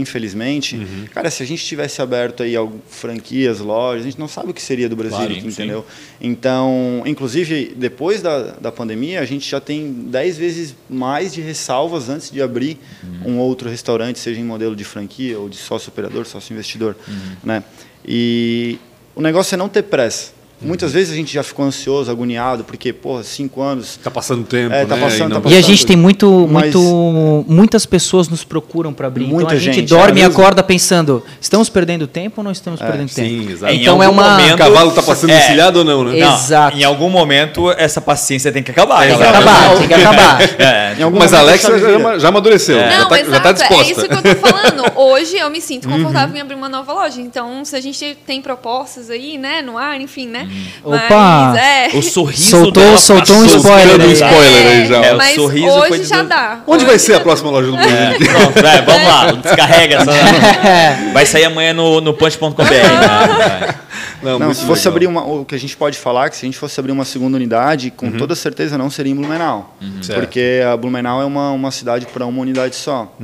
[0.00, 1.04] infelizmente, Uhum.
[1.12, 2.54] cara, se a gente tivesse aberto aí
[2.88, 5.46] franquias, lojas, a gente não sabe o que seria do Brasil, Claro, sim.
[5.48, 5.84] entendeu?
[6.20, 12.08] Então, inclusive, depois da, da pandemia, a gente já tem 10 vezes mais de ressalvas
[12.08, 13.32] antes de abrir Uhum.
[13.34, 17.36] um outro restaurante, seja em modelo de franquia ou de sócio operador, sócio investidor, Uhum.
[17.44, 17.64] né?
[18.06, 18.78] E
[19.14, 20.35] o negócio é não ter pressa.
[20.60, 23.98] Muitas vezes a gente já ficou ansioso, agoniado, porque, porra, cinco anos.
[24.02, 25.02] Tá passando tempo, É, tá né?
[25.02, 25.70] passando, E não- tá E a passando.
[25.70, 29.24] gente tem muito, Mas- muito, muitas pessoas nos procuram para abrir.
[29.26, 32.52] Muita então a gente, gente, dorme é e acorda pensando: estamos perdendo tempo ou não
[32.52, 33.28] estamos perdendo tempo?
[33.28, 33.72] Sim, exato.
[33.72, 34.30] Em Então é uma.
[34.30, 35.38] momento- O cavalo tá passando É.
[35.38, 36.18] encilhado ou não, né?
[36.18, 36.76] Não, Exato.
[36.76, 39.00] Em algum momento, essa paciência tem que acabar.
[39.06, 39.38] Tem que galera.
[39.38, 40.38] acabar, tem que acabar.
[40.58, 43.48] É, Em algum Mas a chave já, já amadureceu, Não, já, tá, exato, já tá
[43.50, 43.92] é disposta.
[43.92, 44.84] isso que eu tô falando.
[44.96, 47.20] Hoje eu me sinto confortável em abrir uma nova loja.
[47.20, 50.45] Então, se a gente tem propostas aí, né, no ar, enfim, né?
[50.84, 51.52] Opa!
[51.52, 51.88] Mas, é.
[51.94, 54.12] O sorriso Soltou- dela soltou um spoiler Soltando um aí.
[54.12, 55.04] spoiler aí já.
[55.04, 56.28] É, o mas sorriso hoje já Deus.
[56.28, 56.60] dá.
[56.66, 58.26] Onde vai Hoje ser a próxima loja do Brasil?
[58.28, 60.12] Pronto, vai, vamos lá, descarrega essa.
[61.12, 62.62] Vai sair amanhã no, no punch.com.br.
[62.64, 63.74] né?
[64.22, 64.92] Não, Não, se fosse legal.
[64.92, 65.24] abrir uma.
[65.24, 67.36] O que a gente pode falar é que se a gente fosse abrir uma segunda
[67.36, 69.76] unidade, com toda certeza não seria em Blumenau.
[70.02, 70.18] Certo.
[70.18, 73.14] Porque a Blumenau é uma, uma cidade para uma unidade só.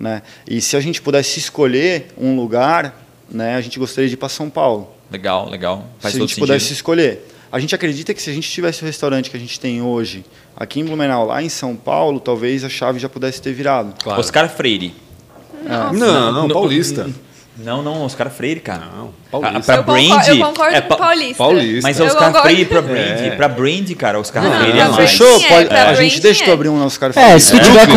[0.00, 0.22] Né?
[0.48, 2.94] E se a gente pudesse escolher um lugar,
[3.30, 4.90] né, a gente gostaria de ir para São Paulo.
[5.14, 5.86] Legal, legal.
[6.00, 6.46] Faz se a gente sentido.
[6.46, 7.30] pudesse escolher.
[7.52, 10.24] A gente acredita que se a gente tivesse o restaurante que a gente tem hoje,
[10.56, 13.94] aqui em Blumenau, lá em São Paulo, talvez a chave já pudesse ter virado.
[14.02, 14.18] Claro.
[14.18, 14.92] Oscar Freire.
[15.64, 15.92] Não,
[16.32, 17.08] não, No- paulista.
[17.56, 18.82] Não, não, Oscar Freire, cara.
[18.96, 19.60] Não, Ah, Paulista.
[19.62, 21.34] pra eu, concordo, brand, eu concordo é com Paulista.
[21.36, 21.80] Paulista.
[21.84, 22.40] Mas Oscar concordo.
[22.48, 23.30] Freire pra brand, É.
[23.36, 24.96] pra brand, cara, Oscar Não, Freire é pra nóis.
[24.96, 25.36] brand Fechou?
[25.36, 26.52] é, Pode- pra a gente deixa tu é.
[26.52, 27.92] abrir um nosso cara É, se tu É, tiver com.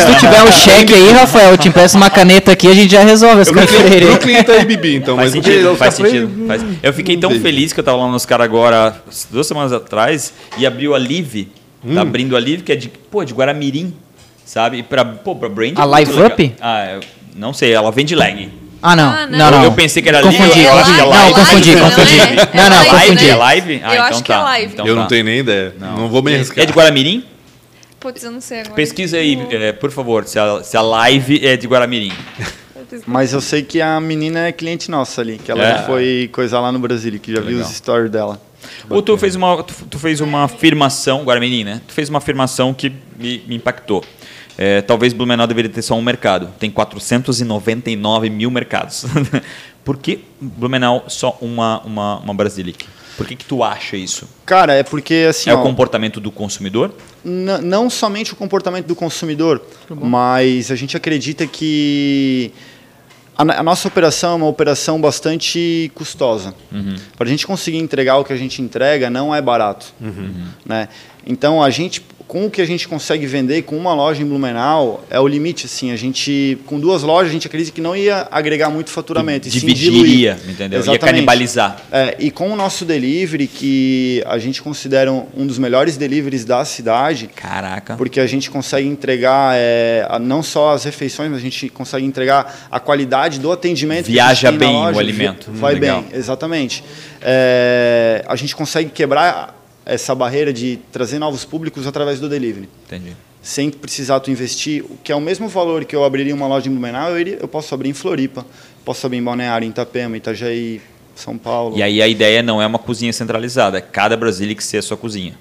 [0.00, 2.90] Se tu tiver um cheque aí, Rafael, eu te empresto uma caneta aqui a gente
[2.90, 4.06] já resolve esse Brooklyn, Freire.
[4.06, 5.16] Brooklyn tá aí, Bibi, então.
[5.16, 6.46] Faz mas sentido, faz Oscar Freire, sentido.
[6.46, 8.96] faz- Eu fiquei não tão feliz que eu tava lá nos caras agora,
[9.30, 11.52] duas semanas atrás, e abriu a Live.
[11.84, 11.94] Hum.
[11.94, 13.92] Tá abrindo a Live, que é de, pô, de Guaramirim,
[14.46, 14.78] sabe?
[14.78, 15.74] E pra, pô, pra brand.
[15.76, 16.22] A é Live.
[16.22, 16.54] Up?
[16.60, 17.00] Ah,
[17.36, 18.61] não sei, ela vende leg.
[18.82, 19.10] Ah, não.
[19.10, 19.38] Ah, não.
[19.38, 19.64] não, não.
[19.64, 21.14] Eu pensei que era Confundi, Live, eu acho que é confundi.
[21.14, 21.32] live.
[21.32, 22.20] Não, confundi, Não, confundi.
[22.20, 22.26] é.
[22.56, 23.30] Não, não, É live, confundi.
[23.30, 23.80] É live?
[23.84, 24.34] Ah, Eu então acho que tá.
[24.34, 24.72] é live.
[24.72, 25.08] Então Eu não tá.
[25.08, 25.74] tenho nem ideia.
[25.78, 26.62] Não, vou me arriscar.
[26.62, 27.24] É de Guaramirim?
[28.00, 28.74] Putz, eu não sei agora.
[28.74, 32.12] Pesquisa aí, eh, por favor, se a, se a live é de Guaramirim.
[33.06, 35.78] Mas eu sei que a menina é cliente nossa ali, que ela É.
[35.84, 37.66] foi coisar lá no Brasil, que já viu Legal.
[37.70, 38.42] os stories dela.
[38.90, 41.80] Ou tu fez uma, tu, tu fez uma afirmação, Guaramirim, né?
[41.86, 44.04] Tu fez uma afirmação que me, me impactou.
[44.56, 46.48] É, talvez Blumenau deveria ter só um mercado.
[46.58, 49.04] Tem 499 mil mercados.
[49.84, 52.86] Por que Blumenau só uma, uma, uma Basilica?
[53.16, 54.28] Por que, que tu acha isso?
[54.46, 55.50] Cara, é porque assim.
[55.50, 56.94] é ó, o comportamento do consumidor?
[57.24, 59.60] Não somente o comportamento do consumidor,
[59.90, 62.52] mas a gente acredita que
[63.36, 66.54] a, a nossa operação é uma operação bastante custosa.
[67.16, 69.92] Para a gente conseguir entregar o que a gente entrega, não é barato.
[70.64, 70.88] Né?
[71.26, 75.04] Então, a gente, com o que a gente consegue vender com uma loja em Blumenau,
[75.10, 75.66] é o limite.
[75.66, 79.48] Assim, a gente, com duas lojas, a gente acredita que não ia agregar muito faturamento.
[79.48, 80.78] e sim Dividiria, entendeu?
[80.78, 81.04] Ia Exatamente.
[81.04, 81.82] canibalizar.
[81.92, 86.64] É, e com o nosso delivery, que a gente considera um dos melhores deliveries da
[86.64, 87.96] cidade, Caraca.
[87.96, 92.66] porque a gente consegue entregar é, não só as refeições, mas a gente consegue entregar
[92.70, 94.06] a qualidade do atendimento.
[94.06, 94.98] Viaja bem o loja.
[95.00, 95.50] alimento.
[95.52, 96.82] Vi- Vai Hum, bem, exatamente.
[97.20, 102.68] É, a gente consegue quebrar essa barreira de trazer novos públicos através do delivery.
[102.86, 103.16] Entendi.
[103.40, 106.70] Sem precisar tu investir, que é o mesmo valor que eu abriria uma loja em
[106.70, 108.46] Blumenau, eu, iria, eu posso abrir em Floripa,
[108.84, 110.80] posso abrir em Balneário, em Itapema, Itajaí,
[111.16, 111.76] São Paulo.
[111.76, 114.96] E aí a ideia não é uma cozinha centralizada, é cada Basilica ser a sua
[114.96, 115.34] cozinha.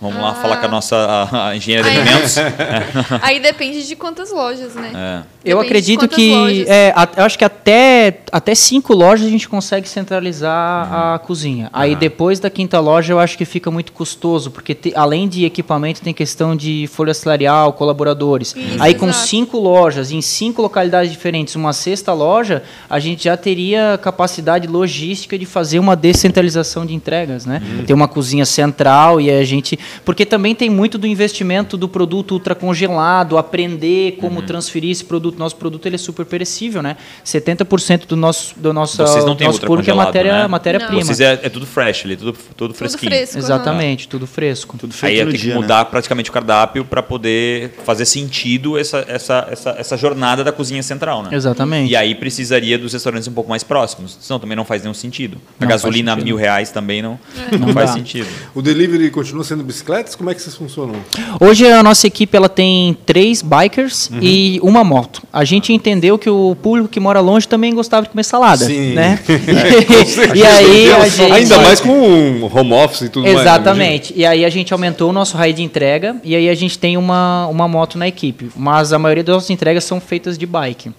[0.00, 0.34] Vamos lá Ah.
[0.34, 2.36] falar com a nossa a, a engenheira de Aí- alimentos.
[3.20, 4.92] Aí depende de quantas lojas, né?
[4.94, 5.22] É.
[5.52, 6.64] Eu acredito que.
[6.68, 11.68] É, a- eu acho que até, até cinco lojas a gente consegue centralizar a cozinha.
[11.72, 15.44] Aí depois da quinta loja eu acho que fica muito custoso, porque te- além de
[15.44, 18.54] equipamento tem questão de folha salarial, colaboradores.
[18.56, 19.26] Isso, Aí com exato.
[19.26, 25.38] cinco lojas, em cinco localidades diferentes, uma sexta loja, a gente já teria capacidade logística
[25.38, 27.62] de fazer uma descentralização de entregas, né?
[27.86, 29.78] Ter uma cozinha central e a gente.
[30.04, 35.38] Porque também tem muito do investimento do produto ultracongelado, aprender como transferir esse produto.
[35.38, 36.96] Nosso produto ele é super perecível, né?
[37.24, 40.48] 70% do nosso, do nosso, Vocês não têm nosso público é ultracongelado, matéria, né?
[40.48, 41.04] matéria-prima.
[41.04, 43.10] Vocês é, é tudo fresh ali, tudo, tudo Tudo fresquinho.
[43.12, 43.38] fresco.
[43.38, 44.76] Exatamente, tudo fresco.
[44.78, 45.54] Tudo Aí ter que né?
[45.54, 50.82] mudar praticamente o cardápio para poder fazer sentido essa, essa, essa, essa jornada da cozinha
[50.82, 51.30] central, né?
[51.32, 51.90] Exatamente.
[51.90, 54.18] E aí precisaria dos restaurantes um pouco mais próximos.
[54.20, 55.38] Senão também não faz nenhum sentido.
[55.58, 57.56] A Não gasolina a mil reais também não, É.
[57.56, 58.28] não, Não faz sentido.
[58.54, 60.14] O delivery continua sendo bicicletas?
[60.14, 60.94] Como é que vocês funcionam?
[61.40, 64.18] Hoje a nossa equipe ela tem três bikers Uhum.
[64.20, 65.22] e uma moto.
[65.32, 68.94] A gente entendeu que o público que mora longe também gostava de comer salada, Sim.
[68.94, 69.18] né?
[69.26, 69.32] Com
[70.36, 73.36] e aí a gente Ainda mais com um home office e tudo mais.
[73.36, 74.12] né, Exatamente.
[74.16, 76.96] E aí a gente aumentou o nosso raio de entrega e aí a gente tem
[76.96, 78.50] uma, uma moto na equipe.
[78.56, 80.90] Mas a maioria das nossas entregas são feitas de bike.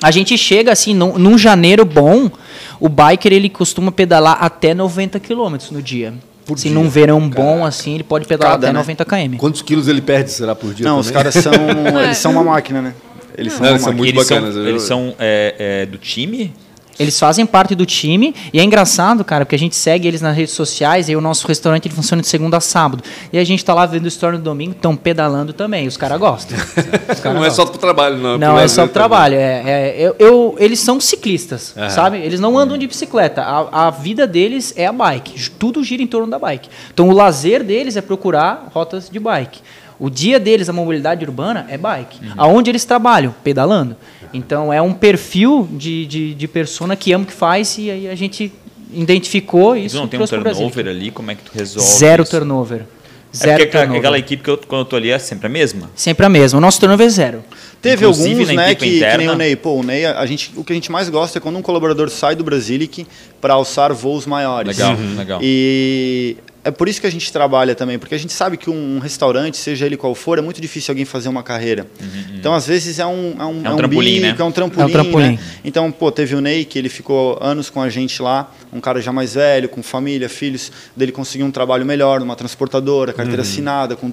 [0.00, 2.30] A gente chega assim, num, num janeiro bom,
[2.78, 6.14] o biker ele costuma pedalar até 90 km no dia.
[6.48, 6.74] Por Se dia.
[6.74, 8.78] num verão bom assim, ele pode pedalar Cada, até né?
[8.80, 9.36] 90 km.
[9.36, 11.22] Quantos quilos ele perde, será, por dia Não, os também?
[11.22, 11.52] caras são.
[12.02, 12.94] eles são uma máquina, né?
[13.36, 13.96] Eles são Não, uma eles são máquina.
[13.96, 16.52] muito eles bacanas, São, eu- eles são é, é, do time?
[16.98, 20.36] Eles fazem parte do time e é engraçado, cara, porque a gente segue eles nas
[20.36, 23.02] redes sociais e o nosso restaurante ele funciona de segunda a sábado.
[23.32, 25.86] E a gente tá lá vendo o story no domingo, estão pedalando também.
[25.86, 26.58] Os caras gostam.
[27.12, 27.66] Os caras Não é só gostam.
[27.68, 28.38] pro trabalho, não.
[28.38, 29.34] pro Não, é só pro trabalho.
[29.36, 32.18] É, é- eu, eu- eles são ciclistas, sabe?
[32.18, 33.42] Eles não andam de bicicleta.
[33.42, 35.50] A, a vida deles é a bike.
[35.50, 36.68] Tudo gira em torno da bike.
[36.92, 39.60] Então, o lazer deles é procurar rotas de bike.
[40.00, 42.24] O dia deles, a mobilidade urbana, é bike.
[42.24, 42.32] Uhum.
[42.36, 43.34] Aonde eles trabalham?
[43.42, 43.96] Pedalando.
[44.32, 48.08] Então, é um perfil de, de, de persona que ama o que faz e aí
[48.08, 48.52] a gente
[48.92, 51.10] identificou isso não e tem um turnover ali?
[51.10, 52.30] Como é que tu resolve Zero isso?
[52.32, 52.80] turnover.
[52.80, 53.98] É Zero porque aquela- turnover.
[54.00, 55.90] aquela equipe que eu, quando eu tô ali é sempre a mesma.
[55.94, 56.58] Sempre a mesma.
[56.58, 57.44] O nosso turnover é zero.
[57.82, 59.54] Teve Inclusive, alguns, né, que, que nem o Ney.
[59.54, 62.08] Pô, o Ney, a gente, o que a gente mais gosta é quando um colaborador
[62.08, 63.06] sai do Brasilic
[63.40, 64.76] para alçar voos maiores.
[64.76, 65.40] Legal, legal.
[65.42, 66.36] E
[66.68, 69.56] é por isso que a gente trabalha também, porque a gente sabe que um restaurante,
[69.56, 71.86] seja ele qual for, é muito difícil alguém fazer uma carreira.
[72.34, 74.36] Então, às vezes, é um, é um, É um trampolim, bico, né?
[74.38, 75.32] é um trampolim, É um trampolim.
[75.32, 75.38] né?
[75.64, 79.00] Então, pô, teve o Ney, que ele ficou anos com a gente lá, um cara
[79.00, 83.96] já mais velho, com família, filhos, dele conseguiu um trabalho melhor numa transportadora, carteira assinada,
[83.96, 84.12] com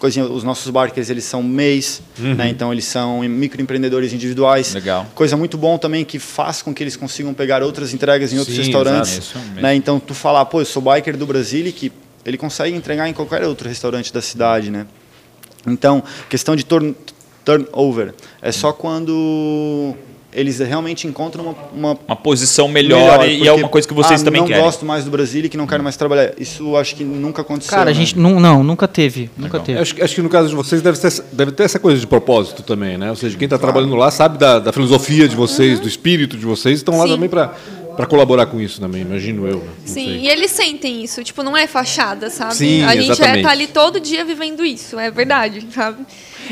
[0.00, 2.34] coisinha, os nossos barkers eles são mês, Uhum.
[2.34, 2.48] né?
[2.48, 4.74] Então eles são microempreendedores individuais.
[4.74, 5.06] Legal.
[5.14, 8.56] Coisa muito bom também que faz com que eles consigam pegar outras entregas em outros
[8.56, 9.32] Sim, restaurantes.
[9.56, 9.74] né?
[9.76, 11.92] Então tu falar, pô, eu sou biker do Brasilic,
[12.24, 14.86] ele consegue entregar em qualquer outro restaurante da cidade, né?
[15.66, 16.96] Então, questão de turn,
[17.44, 19.94] turnover é só quando
[20.32, 24.20] eles realmente encontram uma, uma Uma posição melhor, e- e, é uma coisa que vocês
[24.20, 24.62] ah, também não querem.
[24.62, 26.32] gosto mais do Brasil e que não quero mais trabalhar.
[26.38, 27.70] Isso acho que nunca aconteceu.
[27.76, 27.98] Cara, a né?
[27.98, 29.62] gente não, não nunca teve, nunca Legal.
[29.66, 29.78] teve.
[29.80, 31.98] Acho, que- acho que no caso de vocês deve ter, essa- deve ter essa coisa
[32.00, 33.10] de propósito também, né?
[33.10, 36.46] Ou seja, quem está trabalhando lá sabe da, da filosofia de vocês, do espírito de
[36.46, 37.12] vocês, estão lá Sim.
[37.14, 39.56] também para colaborar com isso também, imagino eu.
[39.58, 39.62] né?
[39.80, 40.16] Não Sim, sei.
[40.20, 42.54] e eles sentem isso, tipo, não é fachada, sabe?
[42.54, 43.40] Sim, a gente exatamente.
[43.40, 45.98] é, tá ali todo dia vivendo isso, é verdade, sabe?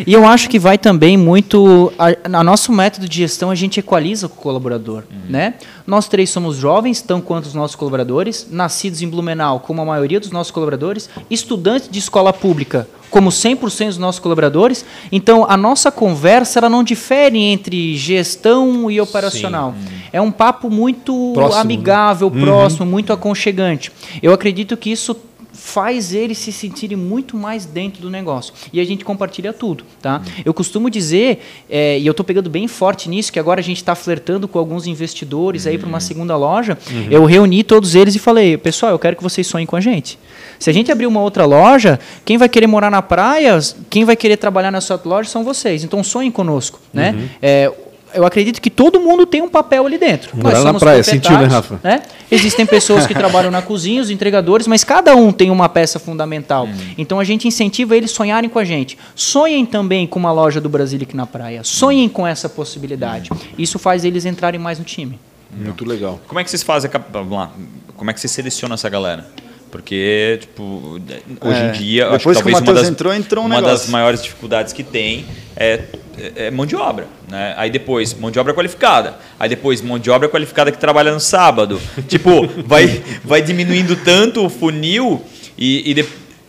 [0.07, 1.93] E eu acho que vai também muito.
[1.99, 5.05] A, a nosso método de gestão a gente equaliza com o colaborador.
[5.29, 5.55] Né?
[5.87, 10.21] Nós três somos jovens, tão quanto os nossos colaboradores, nascidos em Blumenau, como a maioria
[10.21, 14.85] dos nossos colaboradores, estudantes de escola pública, como 100% dos nossos colaboradores.
[15.11, 19.75] Então, a nossa conversa ela não difere entre gestão e operacional.
[20.13, 21.61] É um papo muito Próximo, né?
[21.61, 23.93] amigável, próximo, muito aconchegante.
[24.23, 25.15] Eu acredito que isso
[25.59, 28.55] faz eles se sentirem muito mais dentro do negócio.
[28.73, 30.23] E a gente compartilha tudo, tá?
[30.45, 33.79] Eu costumo dizer, é, e eu estou pegando bem forte nisso, que agora a gente
[33.79, 36.79] está flertando com alguns investidores aí para uma segunda loja.
[37.11, 40.19] Eu reuni todos eles e falei, pessoal, eu quero que vocês sonhem com a gente.
[40.59, 43.59] Se a gente abrir uma outra loja, quem vai querer morar na praia,
[43.91, 45.83] quem vai querer trabalhar nessa outra loja são vocês.
[45.83, 47.29] Então sonhem conosco, né?
[47.43, 47.73] É,
[48.15, 50.37] eu acredito que todo mundo tem um papel ali dentro.
[50.37, 51.81] Morar na praia, sentiu, né, Rafa?
[51.83, 52.03] né?
[52.31, 56.69] Existem pessoas que trabalham na cozinha, os entregadores, mas cada um tem uma peça fundamental.
[56.97, 58.99] Então a gente incentiva eles sonharem com a gente.
[59.15, 61.63] Sonhem também com uma loja do Brasilic na praia.
[61.65, 63.31] Sonhem com essa possibilidade.
[63.57, 65.19] Isso faz eles entrarem mais no time.
[65.51, 66.21] Muito legal.
[66.29, 66.91] Como é que vocês fazem?
[67.11, 67.51] Vamos lá.
[67.97, 69.27] Como é que você seleciona essa galera?
[69.71, 70.99] Porque, tipo,
[71.43, 73.47] hoje É, em dia, eu acho que depois que talvez uma das, entrou, entrou um
[73.49, 75.27] uma das maiores dificuldades que tem
[75.57, 75.81] é,
[76.19, 77.07] é- é mão de obra.
[77.29, 77.55] Né?
[77.57, 79.19] Aí depois, mão de obra qualificada.
[79.39, 81.79] Aí depois, mão de obra qualificada que trabalha no sábado.
[82.09, 85.23] tipo, vai, vai diminuindo tanto o funil
[85.59, 86.07] e, e de-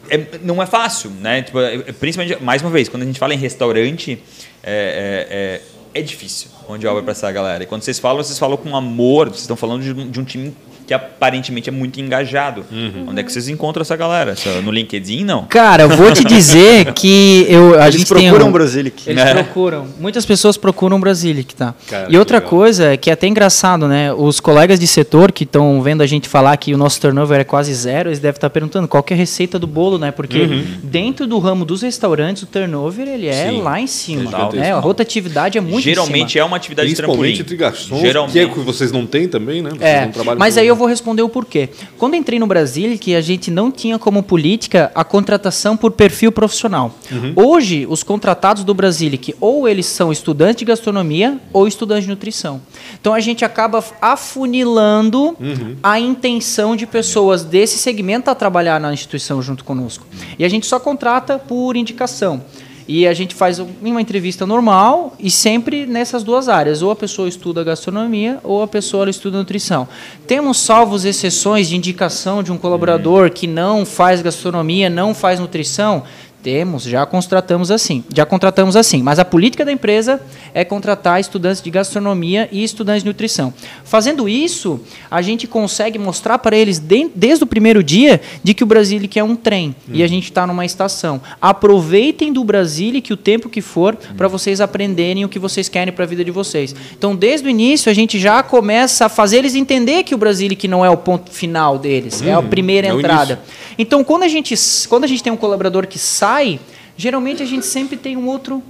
[0.09, 1.41] é- não é fácil, né?
[1.41, 4.17] Tipo, é- é- principalmente, mais uma vez, quando a gente fala em restaurante,
[4.63, 5.59] é,
[5.93, 7.63] é, é, é difícil mão de obra para essa galera.
[7.63, 10.23] E quando vocês falam, vocês falam com amor, vocês estão falando de, um- de um
[10.23, 10.53] time
[10.89, 12.65] que aparentemente é muito engajado.
[13.07, 14.33] Onde é que vocês encontram essa galera?
[14.63, 15.43] No LinkedIn, não?
[15.45, 19.03] Cara, eu vou te dizer que eu, a Eles gente tem procuram um- o Brasilic.
[19.07, 19.31] Eles É.
[19.35, 19.85] procuram.
[19.99, 21.75] Muitas pessoas procuram o Brasilic, tá?
[21.87, 22.49] Cara, e outra legal.
[22.49, 24.11] coisa é que é até engraçado, né?
[24.13, 27.43] Os colegas de setor que estão vendo a gente falar que o nosso turnover é
[27.43, 30.09] quase zero, eles devem estar perguntando qual que é a receita do bolo, né?
[30.09, 34.31] Porque dentro do ramo dos restaurantes, o turnover ele é Sim, lá em cima.
[34.53, 34.71] Né?
[34.71, 36.41] A rotatividade é muito em Geralmente cima.
[36.41, 37.39] é uma atividade de Principalmente trampolim.
[37.41, 38.33] entre garçons, Geralmente.
[38.33, 39.69] que é o que vocês não têm também, né?
[39.69, 41.69] Vocês É, não trabalham mas aí eu vou responder o porquê.
[41.97, 46.31] Quando entrei no Brasil, que a gente não tinha como política a contratação por perfil
[46.31, 46.95] profissional.
[47.35, 52.61] Hoje, os contratados do Brasilic, ou eles são estudantes de gastronomia ou estudantes de nutrição.
[52.99, 55.37] Então a gente acaba afunilando
[55.83, 60.05] a intenção de pessoas desse segmento a trabalhar na instituição junto conosco.
[60.37, 62.41] E a gente só contrata por indicação.
[62.91, 66.81] E a gente faz uma entrevista normal e sempre nessas duas áreas.
[66.81, 69.87] Ou a pessoa estuda gastronomia ou a pessoa estuda nutrição.
[70.25, 76.01] Temos salvos exceções de indicação de um colaborador que não faz gastronomia, não faz nutrição?
[76.41, 78.03] Temos, já contratamos assim.
[78.13, 79.03] Já contratamos assim.
[79.03, 80.21] Mas a política da empresa
[80.53, 83.53] é contratar estudantes de gastronomia e estudantes de nutrição.
[83.83, 84.79] Fazendo isso,
[85.11, 89.19] a gente consegue mostrar para eles de- desde o primeiro dia de que o Brasilic
[89.19, 91.19] é um trem e a gente está numa estação.
[91.41, 96.05] Aproveitem do Brasilic o tempo que for para vocês aprenderem o que vocês querem para
[96.05, 96.73] a vida de vocês.
[96.97, 100.67] Então, desde o início, a gente já começa a fazer eles entender que o Brasilic
[100.69, 103.41] não é o ponto final deles, é a primeira é entrada.
[103.77, 104.55] Então, quando a gente
[104.87, 105.97] quando a gente tem um colaborador que
[106.29, 106.59] sai,
[106.95, 108.61] geralmente a gente sempre tem um outro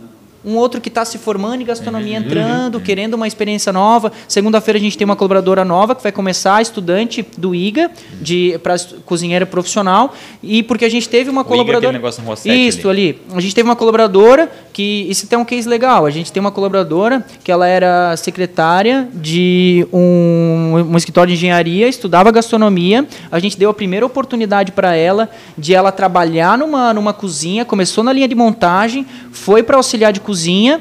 [0.43, 4.11] um outro que está se formando em gastronomia entrando, querendo uma experiência nova.
[4.27, 8.75] Segunda-feira a gente tem uma colaboradora nova que vai começar, estudante do IGA, de para
[9.05, 13.21] cozinheira profissional, e porque a gente teve uma O IGA colaboradora negócio 7 Isso ali.
[13.33, 16.05] A gente teve uma colaboradora que isso tem um case legal.
[16.05, 21.87] A gente tem uma colaboradora que ela era secretária de um, um escritório de engenharia,
[21.87, 23.05] estudava gastronomia.
[23.31, 28.03] A gente deu a primeira oportunidade para ela de ela trabalhar numa, numa cozinha, começou
[28.03, 30.79] na linha de montagem, foi para auxiliar de cozinha.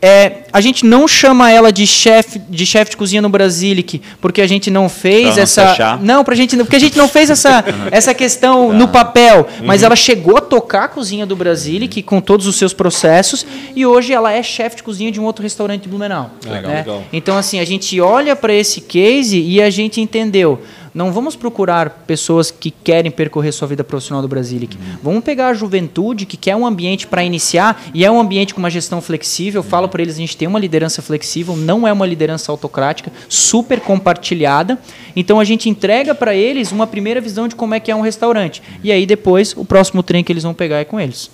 [0.00, 4.40] É, a gente não chama ela de chefe de chefe de cozinha no Brasilic, porque
[4.40, 6.00] a gente não fez não essa achar.
[6.00, 9.96] não, pra gente, porque a gente não fez essa, essa questão no papel, mas ela
[9.96, 14.32] chegou a tocar a cozinha do Brasilic com todos os seus processos e hoje ela
[14.32, 16.30] é chefe de cozinha de um outro restaurante de Blumenau.
[16.44, 16.78] Legal, né?
[16.78, 17.02] legal.
[17.12, 20.62] Então assim, a gente olha para esse case e a gente entendeu.
[20.94, 24.76] Não vamos procurar pessoas que querem percorrer sua vida profissional do Brasilic.
[25.02, 28.60] Vamos pegar a juventude que quer um ambiente para iniciar e é um ambiente com
[28.60, 29.60] uma gestão flexível.
[29.60, 33.12] Eu falo para eles, a gente tem uma liderança flexível, não é uma liderança autocrática,
[33.28, 34.78] super compartilhada.
[35.14, 38.00] Então a gente entrega para eles uma primeira visão de como é que é um
[38.00, 38.62] restaurante.
[38.82, 41.30] E aí depois o próximo trem que eles vão pegar é com eles.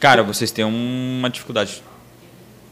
[0.00, 1.82] Cara, vocês têm uma dificuldade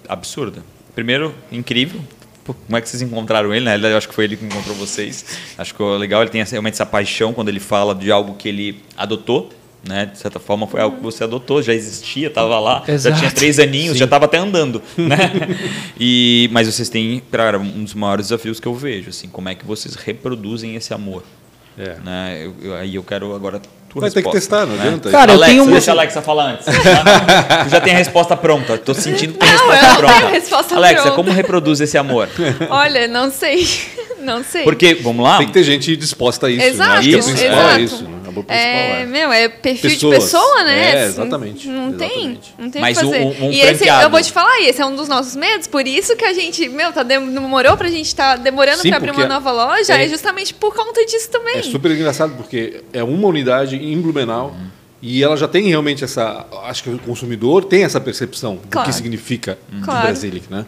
[0.09, 0.63] absurda.
[0.95, 2.01] Primeiro, incrível.
[2.45, 3.65] Pô, como é que vocês encontraram ele?
[3.65, 5.25] Na realidade, eu acho que foi ele que encontrou vocês.
[5.57, 8.49] Acho que é legal, ele tem realmente essa paixão quando ele fala de algo que
[8.49, 9.51] ele adotou.
[9.87, 10.07] Né?
[10.07, 13.17] De certa forma, foi algo que você adotou, já existia, estava lá, Exato.
[13.17, 13.99] já tinha três aninhos, Sim.
[13.99, 14.81] já estava até andando.
[14.97, 15.19] Né?
[15.99, 19.57] e, mas vocês têm, cara, um dos maiores desafios que eu vejo, assim, como é
[19.57, 21.25] que vocês reproduzem esse amor.
[21.77, 21.97] É.
[22.05, 22.45] Né?
[22.45, 23.61] Eu, eu, aí eu quero agora
[23.95, 24.85] Vai resposta, ter que testar, não né?
[24.87, 25.11] adianta.
[25.11, 25.73] Cara, Alexa, eu tenho uma...
[25.73, 26.67] deixa a Alexa falar antes.
[26.67, 28.79] tu já tem a resposta pronta.
[28.79, 30.15] Tô sentindo que tem a resposta não, pronta.
[30.15, 31.17] Tenho resposta Alexa, pronta.
[31.17, 32.29] como reproduz esse amor?
[32.71, 33.67] Olha, não sei.
[34.23, 34.63] Não sei.
[34.63, 35.39] Porque, vamos lá?
[35.39, 36.65] Tem que ter gente disposta a isso.
[36.65, 37.05] Exato, né?
[37.05, 38.09] Isso, que é exato.
[38.41, 38.49] Isso.
[38.49, 39.03] Né?
[39.03, 40.15] É, meu, é perfil Pessoas.
[40.15, 40.95] de pessoa, né?
[41.03, 41.69] É, exatamente.
[41.69, 42.15] Não exatamente.
[42.17, 43.21] tem, não tem Mas o que fazer.
[43.25, 45.87] um- um e esse, eu vou te falar, esse é um dos nossos medos, por
[45.87, 49.51] isso que a gente, meu, tá demorou pra gente tá demorando pra abrir uma nova
[49.53, 51.57] loja, é- é, justamente por conta disso também.
[51.59, 54.55] É super engraçado porque é uma unidade em Blumenau
[55.01, 56.47] e ela já tem realmente essa.
[56.65, 58.89] Acho que o consumidor tem essa percepção do Claro.
[58.89, 60.03] que significa Claro.
[60.07, 60.65] Brasilic, né?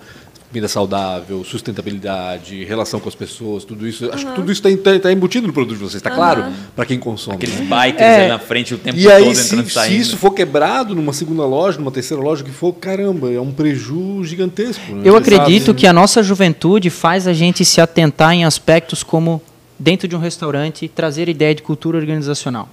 [0.54, 4.08] Comida saudável, sustentabilidade, relação com as pessoas, tudo isso.
[4.12, 6.44] Acho que tudo isso está embutido no produto de vocês, está claro
[6.76, 7.38] para quem consome.
[7.38, 7.66] Aqueles né?
[7.66, 8.22] bikers É.
[8.22, 10.00] aí na frente o tempo E todo aí, entrando se, e se saindo.
[10.00, 13.50] isso for quebrado numa segunda loja, numa terceira loja, o que for, caramba, é um
[13.50, 14.94] prejuízo gigantesco.
[14.94, 15.02] né?
[15.04, 19.42] Eu acredito sabe, que a nossa juventude faz a gente se atentar em aspectos como
[19.76, 22.68] dentro de um restaurante trazer ideia de cultura organizacional.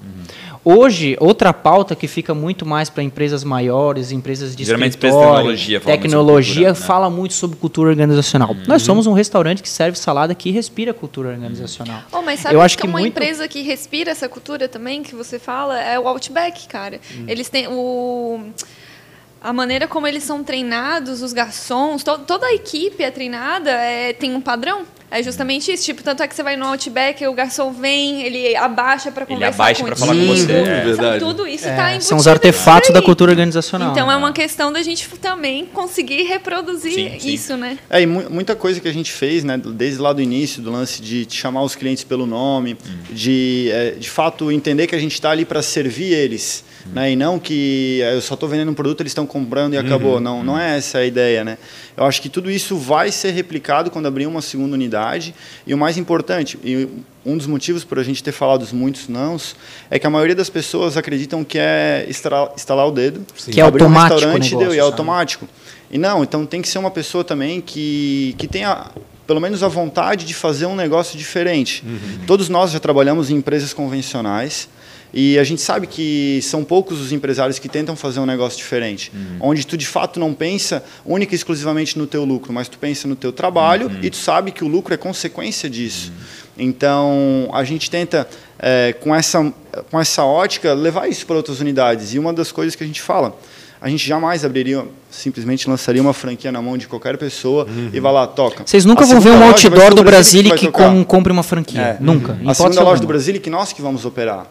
[0.63, 5.57] Hoje, outra pauta que fica muito mais para empresas maiores, empresas de Geralmente empresa escritório,
[5.57, 6.87] de tecnologia fala muito sobre tecnologia cultura, né?
[6.87, 8.55] fala muito sobre cultura organizacional.
[8.67, 12.03] Nós somos um restaurante que serve salada que respira cultura organizacional.
[12.11, 15.01] Oh, mas sabe Eu acho que que uma muito- empresa que respira essa cultura também,
[15.01, 16.99] que você fala, é o Outback, cara.
[17.15, 17.25] Hum.
[17.27, 18.41] Eles têm o...
[19.43, 24.13] A maneira como eles são treinados, os garçons, to- toda a equipe é treinada, é,
[24.13, 24.83] tem um padrão.
[25.09, 25.83] É justamente isso.
[25.83, 29.55] Tipo, tanto é que você vai no Outback, o garçom vem, ele abaixa para conversar
[29.63, 30.83] abaixa com pra falar com você, é.
[30.85, 31.19] Verdade.
[31.25, 33.91] Tudo isso É, tá são os artefatos da cultura organizacional.
[33.91, 37.33] Então é uma questão da gente também conseguir reproduzir Sim, sim.
[37.33, 37.77] isso, né?
[37.89, 40.71] É, e mu- muita coisa que a gente fez, né, desde lá do início, do
[40.71, 42.77] lance de te chamar os clientes pelo nome,
[43.09, 47.15] de, é, de fato, entender que a gente está ali para servir eles, né, e
[47.15, 50.19] não que é, eu só estou vendendo um produto, eles estão comprando e acabou.
[50.19, 51.57] Não, não é essa a ideia, né?
[51.95, 55.33] Eu acho que tudo isso vai ser replicado quando abrir uma segunda unidade.
[55.65, 56.87] E o mais importante, e
[57.25, 59.55] um dos motivos por a gente ter falado os muitos nãos,
[59.89, 63.83] é que a maioria das pessoas acreditam que é estalar o dedo, Que é abrir
[63.83, 65.47] um automático o restaurante e deu, negócio, e é automático.
[65.91, 68.91] E não, então tem que ser uma pessoa também que, que tenha
[69.27, 71.83] pelo menos a vontade de fazer um negócio diferente.
[72.25, 74.67] Todos nós já trabalhamos em empresas convencionais
[75.13, 79.11] e a gente sabe que são poucos os empresários que tentam fazer um negócio diferente,
[79.39, 83.07] onde tu de fato não pensa única e exclusivamente no teu lucro, mas tu pensa
[83.07, 86.11] no teu trabalho e tu sabe que o lucro é consequência disso.
[86.57, 88.27] Então a gente tenta
[88.59, 89.51] é, com essa
[89.89, 93.01] com essa ótica levar isso para outras unidades e uma das coisas que a gente
[93.01, 93.35] fala
[93.81, 98.13] a gente jamais abriria, simplesmente lançaria uma franquia na mão de qualquer pessoa e vai
[98.13, 98.63] lá, toca.
[98.63, 101.81] Vocês nunca A vão ver um outdoor do vai que com- compre uma franquia.
[101.81, 101.97] É.
[101.99, 102.37] Nunca.
[102.39, 103.07] Em A segunda loja do.
[103.07, 104.45] Brasília que nós que vamos operar.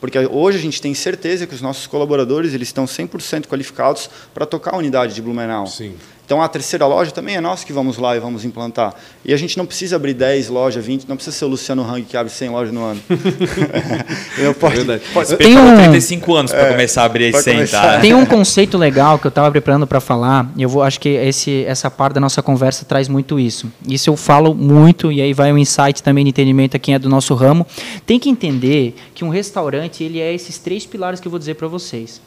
[0.00, 4.44] Porque hoje a gente tem certeza que os nossos colaboradores eles estão 100% qualificados para
[4.44, 5.66] tocar a unidade de Blumenau.
[5.66, 5.94] Sim.
[6.26, 8.94] Então a terceira loja também é nós que vamos lá e vamos implantar.
[9.24, 12.02] E a gente não precisa abrir 10 lojas, 20, não precisa ser o Luciano Hang
[12.02, 13.00] que abre 100 lojas no ano.
[14.38, 15.02] Eu pode, verdade.
[15.12, 17.56] pode- Tem um- 35 anos para começar a abrir e pra sentar.
[17.56, 18.00] começar.
[18.00, 21.08] Tem um conceito legal que eu estava preparando para falar, e eu vou, acho que
[21.10, 23.70] esse, essa parte da nossa conversa traz muito isso.
[23.86, 26.98] Isso eu falo muito, e aí vai um insight também de entendimento a quem é
[26.98, 27.66] do nosso ramo.
[28.06, 31.54] Tem que entender que um restaurante ele é esses três pilares que eu vou dizer
[31.54, 32.20] para vocês: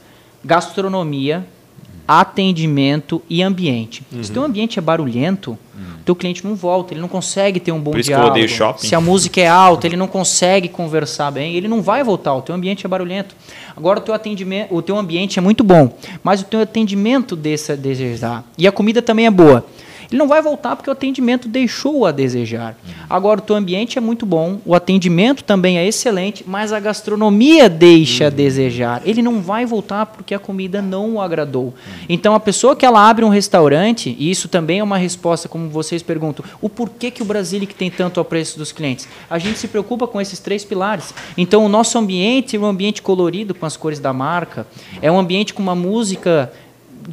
[0.45, 1.45] gastronomia,
[2.07, 4.03] atendimento e ambiente.
[4.21, 5.57] Se teu ambiente é barulhento,
[6.07, 8.31] teu cliente não volta, ele não consegue ter um bom Por isso que eu diálogo.
[8.31, 8.87] odeio shopping.
[8.87, 12.41] Se a música é alta, ele não consegue conversar bem, ele não vai voltar, o
[12.41, 13.35] teu ambiente é barulhento.
[13.75, 15.93] Agora o teu atendimento, o teu ambiente é muito bom,
[16.23, 18.43] mas o teu atendimento a desejar.
[18.57, 19.65] E a comida também é boa.
[20.09, 22.77] Ele não vai voltar porque o atendimento deixou a desejar.
[23.09, 27.69] Agora o teu ambiente é muito bom, o atendimento também é excelente, mas a gastronomia
[27.69, 29.01] deixa a desejar.
[29.05, 31.73] Ele não vai voltar porque a comida não o agradou.
[32.07, 35.69] Então a pessoa que ela abre um restaurante, e isso também é uma resposta como
[35.69, 39.07] vocês perguntam, o porquê que o Brasília que tem tanto apreço dos clientes?
[39.29, 41.13] A gente se preocupa com esses três pilares.
[41.37, 44.65] Então o nosso ambiente é um ambiente colorido com as cores da marca,
[45.01, 46.51] é um ambiente com uma música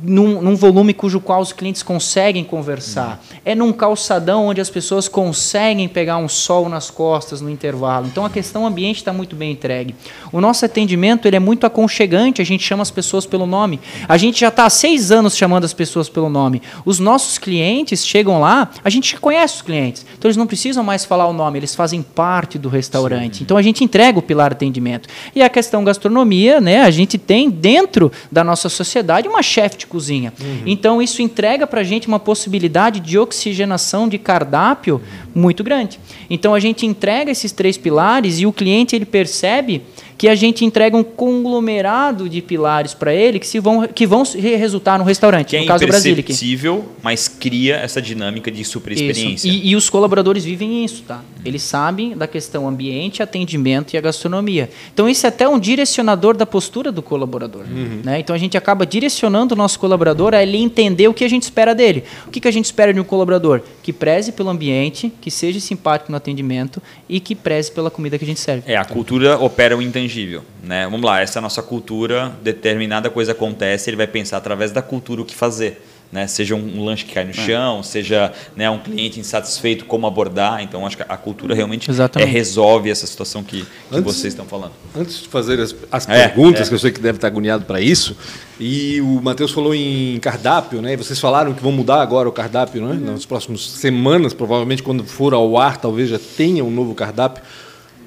[0.02, 3.22] num, num, volume cujo qual os clientes conseguem conversar.
[3.44, 8.06] É num calçadão onde as pessoas conseguem pegar um sol nas costas no intervalo.
[8.06, 9.94] Então a questão ambiente está muito bem entregue.
[10.32, 13.80] O nosso atendimento ele é muito aconchegante, a gente chama as pessoas pelo nome.
[14.08, 16.60] A gente já está há seis anos chamando as pessoas pelo nome.
[16.84, 20.04] Os nossos clientes chegam lá, a gente conhece os clientes.
[20.18, 23.38] Então eles não precisam mais falar o nome, eles fazem parte do restaurante.
[23.38, 23.44] Sim.
[23.44, 25.08] Então a gente entrega o pilar atendimento.
[25.34, 29.88] E a questão gastronomia, né, a gente tem dentro da nossa sociedade uma chefe de
[29.88, 30.32] cozinha.
[30.40, 30.62] Uhum.
[30.66, 35.00] Então, isso entrega para a gente uma possibilidade de oxigenação de cardápio
[35.34, 36.00] muito grande.
[36.28, 39.82] Então, a gente entrega esses três pilares e o cliente ele percebe
[40.24, 44.22] que a gente entrega um conglomerado de pilares para ele que, se vão, que vão
[44.22, 46.12] resultar no restaurante, que no é caso do Brasil.
[46.12, 49.46] imperceptível, mas cria essa dinâmica de super experiência.
[49.46, 51.22] E, e, os colaboradores vivem isso, tá?
[51.44, 54.70] Eles sabem da questão ambiente, atendimento e a gastronomia.
[54.94, 57.66] Então, isso é até um direcionador da postura do colaborador.
[57.70, 58.00] Uhum.
[58.02, 58.20] Né?
[58.20, 61.42] Então, a gente acaba direcionando o nosso colaborador a ele entender o que a gente
[61.42, 62.02] espera dele.
[62.26, 63.60] O que, que a gente espera de um colaborador?
[63.82, 68.24] Que preze pelo ambiente, que seja simpático no atendimento e que preze pela comida que
[68.24, 68.72] a gente serve.
[68.72, 70.42] É, a cultura opera o entendimento intangível.
[70.62, 70.84] Né?
[70.84, 74.80] Vamos lá, essa é a nossa cultura, determinada coisa acontece, ele vai pensar através da
[74.80, 75.82] cultura o que fazer.
[76.12, 76.28] Né?
[76.28, 77.32] Seja um, um lanche que cai no é.
[77.32, 80.62] chão, seja né, um cliente insatisfeito, como abordar.
[80.62, 84.46] Então, acho que a cultura realmente é, resolve essa situação que, que antes, vocês estão
[84.46, 84.70] falando.
[84.96, 86.68] Antes de fazer as, as é, perguntas, é.
[86.68, 88.16] que eu sei que deve estar agoniado para isso,
[88.60, 90.92] e o Matheus falou em cardápio, né?
[90.92, 92.94] E vocês falaram que vão mudar agora o cardápio, né?
[92.94, 93.12] Uhum.
[93.12, 97.42] Nas próximas semanas, provavelmente quando for ao ar, talvez já tenha um novo cardápio.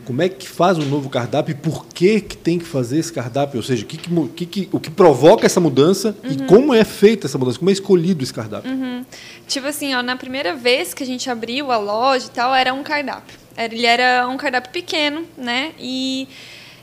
[0.07, 3.11] Como é que faz um novo cardápio e por que, que tem que fazer esse
[3.11, 3.57] cardápio?
[3.57, 6.31] Ou seja, que que, que, o que provoca essa mudança uhum.
[6.31, 7.59] e como é feita essa mudança?
[7.59, 8.71] Como é escolhido esse cardápio?
[8.71, 9.03] Uhum.
[9.45, 12.73] Tipo assim, ó, na primeira vez que a gente abriu a loja e tal, era
[12.73, 13.37] um cardápio.
[13.57, 15.73] Ele era um cardápio pequeno, né?
[15.77, 16.25] E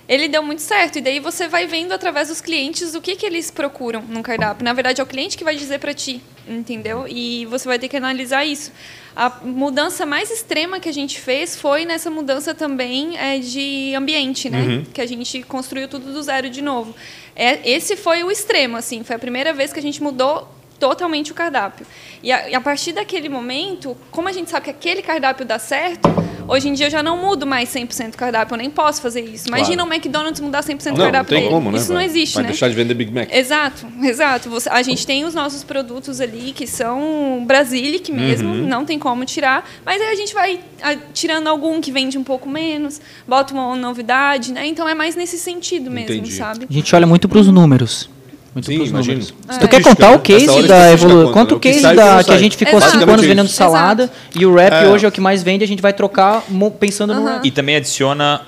[0.06, 0.98] ele deu muito certo.
[0.98, 4.62] E daí você vai vendo através dos clientes o que, que eles procuram no cardápio.
[4.62, 7.06] Na verdade, é o cliente que vai dizer para ti, entendeu?
[7.08, 8.70] E você vai ter que analisar isso.
[9.16, 14.50] A mudança mais extrema que a gente fez foi nessa mudança também é, de ambiente,
[14.50, 14.60] né?
[14.60, 14.84] Uhum.
[14.84, 16.94] Que a gente construiu tudo do zero de novo.
[17.36, 19.04] É, esse foi o extremo, assim.
[19.04, 20.48] Foi a primeira vez que a gente mudou
[20.84, 21.86] totalmente o cardápio.
[22.22, 25.58] E a, e a, partir daquele momento, como a gente sabe que aquele cardápio dá
[25.58, 26.10] certo,
[26.46, 29.22] hoje em dia eu já não mudo mais 100% o cardápio, eu nem posso fazer
[29.22, 29.48] isso.
[29.48, 29.90] Imagina claro.
[29.90, 31.50] o McDonald's mudar 100% o cardápio tem dele.
[31.50, 31.78] Como, né?
[31.78, 32.50] Isso não existe, vai né?
[32.50, 33.32] deixar de vender Big Mac.
[33.32, 34.50] Exato, exato.
[34.50, 38.66] Você, a gente tem os nossos produtos ali que são Brasilic mesmo, uhum.
[38.66, 42.24] não tem como tirar, mas aí a gente vai a, tirando algum que vende um
[42.24, 44.66] pouco menos, bota uma novidade, né?
[44.66, 46.32] Então é mais nesse sentido mesmo, Entendi.
[46.32, 46.66] sabe?
[46.68, 48.12] A gente olha muito para os números.
[48.54, 49.20] Muito Sim, imagino.
[49.20, 52.56] Se tu quer contar o case da evolução, conta o case da que a gente
[52.56, 52.98] ficou Exato.
[52.98, 54.38] cinco anos vendendo salada Exato.
[54.38, 54.88] e o rap é.
[54.88, 56.44] hoje é o que mais vende, a gente vai trocar
[56.78, 57.20] pensando uhum.
[57.20, 57.44] no rap.
[57.44, 58.42] E também adiciona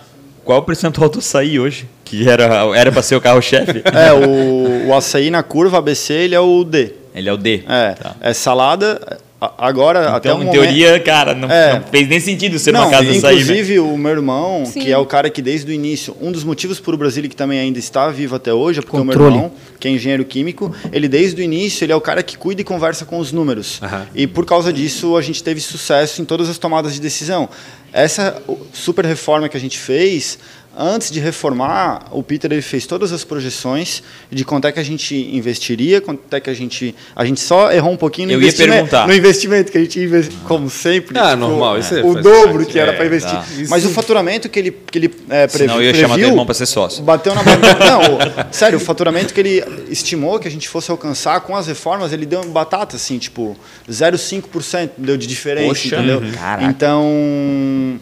[0.45, 1.89] qual o percentual do açaí hoje?
[2.05, 2.45] Que era
[2.77, 3.83] era para ser o carro-chefe?
[3.93, 6.93] É, o, o açaí na curva ABC, ele é o D.
[7.13, 7.65] Ele é o D.
[7.69, 8.15] É, tá.
[8.21, 10.53] é salada, Agora, então, até o em momento...
[10.53, 11.75] teoria, cara, não, é.
[11.75, 13.43] não, fez nem sentido ser não, uma casa inclusive, sair.
[13.43, 14.81] Inclusive, o meu irmão, Sim.
[14.81, 17.37] que é o cara que desde o início, um dos motivos por o Brasil que
[17.37, 19.19] também ainda está vivo até hoje, é porque Controle.
[19.19, 22.23] o meu irmão, que é engenheiro químico, ele desde o início, ele é o cara
[22.23, 23.79] que cuida e conversa com os números.
[23.83, 24.07] Uhum.
[24.15, 27.47] E por causa disso, a gente teve sucesso em todas as tomadas de decisão.
[27.93, 30.39] Essa super reforma que a gente fez,
[30.77, 34.83] antes de reformar, o Peter ele fez todas as projeções de quanto é que a
[34.83, 36.95] gente investiria, quanto é que a gente.
[37.15, 40.39] A gente só errou um pouquinho no, Eu investimento, no investimento que a gente investiu,
[40.45, 41.19] como sempre.
[41.19, 43.33] Ah, tipo, normal, isso é, O dobro parte, que era é, para investir.
[43.33, 43.45] Tá.
[43.69, 45.69] Mas o faturamento que ele, que ele é, previu.
[45.69, 47.03] Senão eu ia previu, chamar teu irmão para ser sócio.
[47.03, 47.87] Bateu na batata.
[47.87, 52.13] Não, sério, o faturamento que ele estimou que a gente fosse alcançar com as reformas,
[52.13, 53.57] ele deu batata, assim, tipo,
[53.91, 56.19] 0,5% deu de diferença, Poxa, entendeu?
[56.19, 56.69] Uhum.
[56.69, 58.01] Então.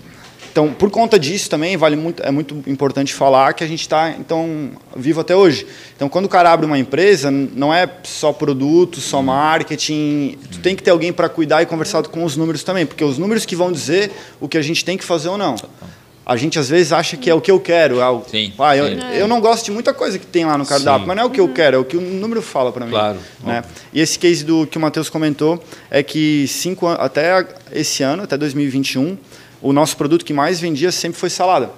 [0.55, 4.11] Então, por conta disso também vale muito, é muito importante falar que a gente está
[4.11, 5.67] então vivo até hoje.
[5.97, 10.39] Então, quando o cara abre uma empresa, não é só produto, só marketing.
[10.53, 13.19] Tu tem que ter alguém para cuidar e conversar com os números também, porque os
[13.19, 15.57] números que vão dizer o que a gente tem que fazer ou não.
[16.25, 18.01] A gente às vezes acha que é o que eu quero.
[18.01, 20.65] É o, sim, ah, eu, eu, não gosto de muita coisa que tem lá no
[20.65, 21.07] cardápio, sim.
[21.09, 22.93] mas não é o que eu quero, é o que o número fala para mim.
[22.93, 23.19] Claro.
[23.43, 23.65] Né?
[23.93, 28.39] E esse case do que o Matheus comentou é que cinco, até esse ano, até
[28.39, 29.19] 2021,
[29.65, 31.71] o nosso produto que mais vendia sempre foi salada.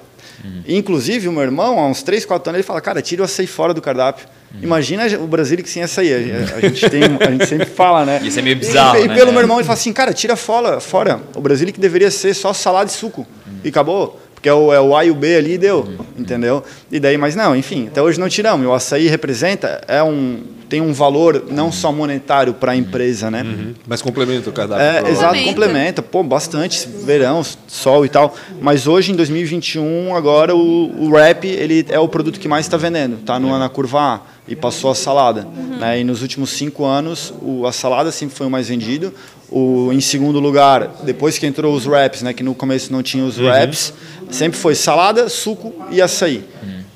[0.45, 0.63] Uhum.
[0.67, 3.47] Inclusive, o meu irmão, há uns 3, 4 anos, ele fala, cara, tira o açaí
[3.47, 4.27] fora do cardápio.
[4.53, 4.61] Uhum.
[4.65, 6.13] Imagina o Brasil que sem açaí.
[6.13, 8.21] A, a, gente tem, a gente sempre fala, né?
[8.25, 9.15] Isso é meio bizarro, E, e né?
[9.15, 11.21] pelo meu irmão, ele fala assim, cara, tira fora, fora.
[11.37, 13.21] O Brasil que deveria ser só salada e suco.
[13.47, 13.61] Uhum.
[13.63, 14.21] E acabou.
[14.37, 16.05] Porque é o, é o A e o B ali deu, uhum.
[16.17, 16.63] entendeu?
[16.93, 18.65] E daí, mas não, enfim, até hoje não tiramos.
[18.65, 23.31] E o açaí representa, é um tem um valor não só monetário para a empresa,
[23.31, 23.45] né?
[23.87, 24.85] Mas complementa o cardápio.
[24.85, 25.47] É, exato, Complementa.
[25.47, 26.03] complementa.
[26.03, 26.89] Pô, bastante.
[27.05, 28.35] Verão, sol e tal.
[28.61, 32.77] Mas hoje, em 2021, agora o, o wrap ele é o produto que mais está
[32.77, 33.19] vendendo.
[33.19, 35.47] Tá no, na curva A e passou a salada.
[35.79, 36.01] Né?
[36.01, 39.13] E nos últimos cinco anos, o, a salada sempre foi o mais vendido.
[39.49, 43.25] O, em segundo lugar, depois que entrou os wraps, né, que no começo não tinha
[43.25, 43.93] os wraps,
[44.31, 46.45] sempre foi salada, suco e açaí.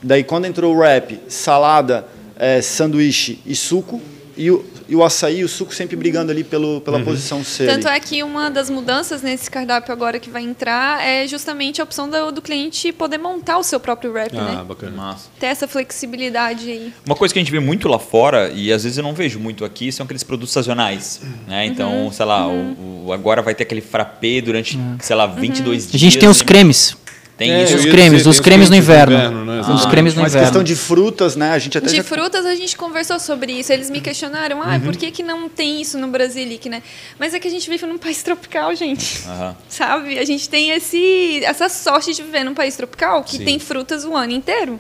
[0.03, 2.07] Daí quando entrou o wrap, salada,
[2.37, 4.01] é, sanduíche e suco,
[4.37, 7.65] e o, e o açaí e o suco sempre brigando ali pelo, pela posição C.
[7.65, 7.73] ali.
[7.75, 11.85] Tanto é que uma das mudanças nesse cardápio agora que vai entrar é justamente a
[11.85, 14.65] opção do, do cliente poder montar o seu próprio wrap, Ah, né?
[14.67, 14.97] bacana.
[14.97, 15.29] Massa.
[15.39, 16.93] Ter essa flexibilidade aí.
[17.05, 19.39] Uma coisa que a gente vê muito lá fora, e às vezes eu não vejo
[19.39, 21.21] muito aqui, são aqueles produtos sazonais.
[21.47, 21.67] Né?
[21.67, 25.95] Então, sei lá, o, o- agora vai ter aquele frappé durante, sei lá, 22 dias.
[25.95, 26.97] A gente tem os cremes.
[27.41, 27.77] Tem É, isso.
[27.77, 29.47] Os cremes, os tem cremes no inverno.
[29.47, 29.63] né?
[29.63, 30.47] Os cremes no Mas inverno.
[30.47, 31.53] questão de frutas, né?
[31.53, 32.05] A gente até De já...
[32.05, 33.73] frutas a gente conversou sobre isso.
[33.73, 36.83] Eles me questionaram, ah, por que, que não tem isso no Brasilic, né?
[37.19, 39.23] Mas é que a gente vive num país tropical, gente.
[39.27, 39.57] Aham.
[39.71, 40.19] Sabe?
[40.19, 43.45] A gente tem esse, essa sorte de viver num país tropical que Sim.
[43.47, 44.79] tem frutas o ano inteiro.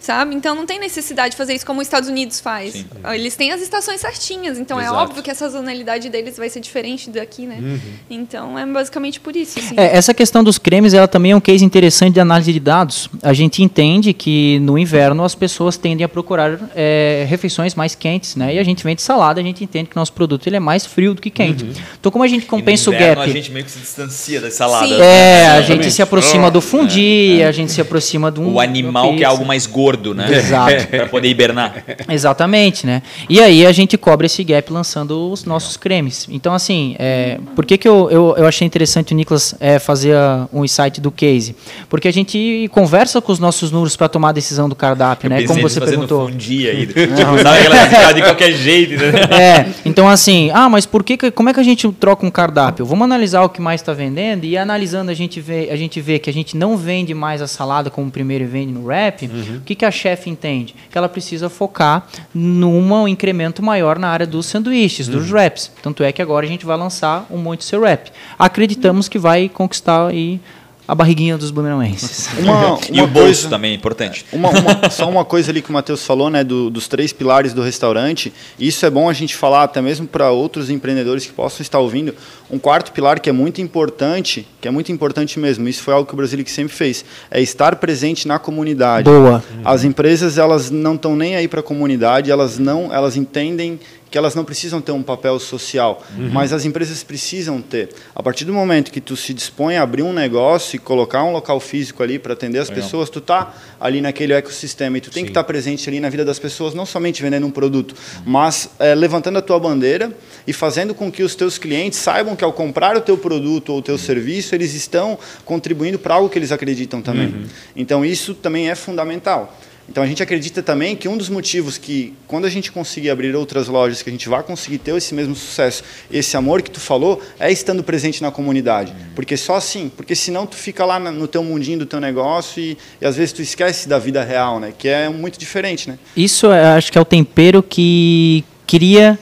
[0.00, 0.34] Sabe?
[0.34, 2.72] Então não tem necessidade de fazer isso como os Estados Unidos faz.
[2.72, 2.86] Sim.
[3.12, 4.96] Eles têm as estações certinhas, então Exato.
[4.96, 7.78] é óbvio que a sazonalidade deles vai ser diferente daqui, né?
[8.10, 9.60] Então é basicamente por isso.
[9.60, 9.74] Assim.
[9.76, 13.08] É, essa questão dos cremes, ela também é um case interessante de análise de dados.
[13.22, 18.36] A gente entende que no inverno as pessoas tendem a procurar é, refeições mais quentes,
[18.36, 18.54] né?
[18.54, 21.14] E a gente vende salada, a gente entende que nosso produto ele é mais frio
[21.14, 21.66] do que quente.
[22.00, 23.30] Então, como a gente E no compensa o inverno, gap?
[23.30, 24.88] A gente meio que se distancia das saladas.
[24.90, 24.98] Sim.
[24.98, 25.04] né?
[25.04, 25.82] É, a Exatamente.
[25.84, 28.54] gente se aproxima do fundi, a gente se aproxima de um.
[28.54, 30.26] O animal que é algo mais gordo, né?
[30.32, 30.86] Exato.
[30.88, 31.84] Para poder hibernar.
[32.08, 33.02] Exatamente, né?
[33.28, 36.26] E aí a gente cobre esse gap lançando os nossos cremes.
[36.30, 40.14] Então, assim, é, por que, que eu, eu, eu achei interessante o Nicolas é, fazer
[40.16, 41.54] a- um insight do case?
[41.88, 45.36] Porque a gente conversa com os nossos números para tomar a decisão do cardápio, né?
[45.40, 46.28] Pensei Como você perguntou.
[46.28, 46.86] fundir aí.
[47.14, 49.12] Tipo, sabe aquela ficada de qualquer jeito, né?
[49.34, 52.86] É, então assim, ah, mas por que, como é que a gente troca um cardápio?
[52.86, 56.18] Vamos analisar o que mais está vendendo e analisando a gente vê, a gente vê
[56.18, 59.24] que a gente não vende mais a salada como primeiro vende no wrap.
[59.24, 60.74] O que, que a chefe entende?
[60.90, 65.70] Que ela precisa focar num um incremento maior na área dos sanduíches, dos wraps.
[65.82, 68.10] Tanto é que agora a gente vai lançar um monte de seu wrap.
[68.38, 70.40] Acreditamos que vai conquistar aí
[70.86, 72.28] a barriguinha dos blumenauenses.
[72.38, 74.24] Uma, E o bolso coisa- também é importante.
[74.32, 77.52] Uma- uma- só uma coisa ali que o Matheus falou, né, do- dos três pilares
[77.54, 78.32] do restaurante.
[78.58, 82.14] Isso é bom a gente falar até mesmo para outros empreendedores que possam estar ouvindo.
[82.50, 85.68] Um quarto pilar que é muito importante, que é muito importante mesmo.
[85.68, 89.04] Isso foi algo que o Brasilic sempre fez, é estar presente na comunidade.
[89.10, 89.42] Boa.
[89.64, 93.80] As empresas elas não estão nem aí para a comunidade, elas não, elas entendem
[94.14, 96.00] que elas não precisam ter um papel social,
[96.30, 97.88] mas as empresas precisam ter.
[98.14, 101.32] A partir do momento que tu se dispõe a abrir um negócio e colocar um
[101.32, 105.24] local físico ali para atender as pessoas, tu tá ali naquele ecossistema e tu tem
[105.24, 108.94] que estar presente ali na vida das pessoas, não somente vendendo um produto, mas eh,
[108.94, 112.96] levantando a tua bandeira e fazendo com que os teus clientes saibam que ao comprar
[112.96, 117.02] o teu produto ou o teu serviço, eles estão contribuindo para algo que eles acreditam
[117.02, 117.46] também.
[117.74, 119.58] Então isso também é fundamental.
[119.88, 123.34] Então a gente acredita também que um dos motivos que quando a gente conseguir abrir
[123.34, 126.80] outras lojas, que a gente vai conseguir ter esse mesmo sucesso, esse amor que tu
[126.80, 128.94] falou, é estando presente na comunidade.
[129.14, 132.78] Porque só assim, porque senão tu fica lá no teu mundinho do teu negócio e,
[133.00, 134.72] e às vezes tu esquece da vida real, né?
[134.76, 135.98] Que é muito diferente, né?
[136.16, 139.18] Isso é, acho que é o tempero que cria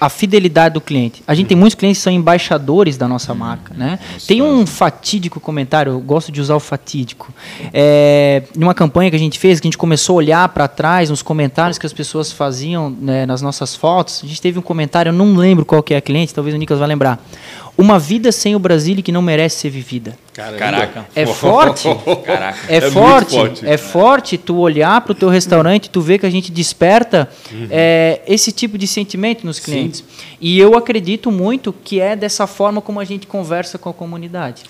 [0.00, 1.22] a fidelidade do cliente.
[1.26, 3.98] A gente tem muitos clientes que são embaixadores da nossa marca, né?
[4.26, 7.32] Tem um fatídico comentário, eu gosto de usar o fatídico.
[7.72, 11.10] É, numa campanha que a gente fez, que a gente começou a olhar para trás
[11.10, 15.10] nos comentários que as pessoas faziam né, nas nossas fotos, a gente teve um comentário,
[15.10, 17.22] eu não lembro qual que é a cliente, talvez o Nicolas vai lembrar.
[17.80, 20.18] Uma vida sem o Brasília que não merece ser vivida.
[20.58, 21.06] Caraca.
[21.14, 21.88] É forte.
[22.24, 22.58] Caraca.
[22.68, 23.66] É, É forte, forte.
[23.66, 27.28] é forte tu olhar para o teu restaurante, tu ver que a gente desperta
[27.70, 30.04] é, esse tipo de sentimento nos clientes.
[30.40, 34.62] E eu acredito muito que é dessa forma como a gente conversa com a comunidade.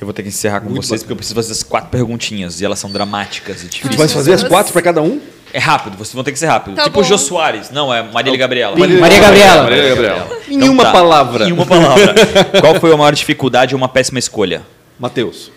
[0.00, 2.64] Eu vou ter que encerrar com vocês porque eu preciso fazer as quatro perguntinhas e
[2.64, 3.96] elas são dramáticas e Tu difíceis.
[3.96, 5.20] vai fazer as quatro para cada um?
[5.52, 6.76] É rápido, vocês vão ter que ser rápido.
[6.76, 7.08] Tá tipo o bom.
[7.08, 7.70] Jô Soares.
[7.70, 8.76] Não, é Marília Gabriela.
[8.76, 9.62] Maria Gabriela.
[9.62, 10.28] Maria Gabriela.
[10.48, 10.92] Em Então uma tá.
[10.92, 11.48] palavra.
[11.48, 12.14] Em uma palavra.
[12.60, 14.62] Qual foi a maior dificuldade ou uma péssima escolha?
[14.98, 15.50] Matheus.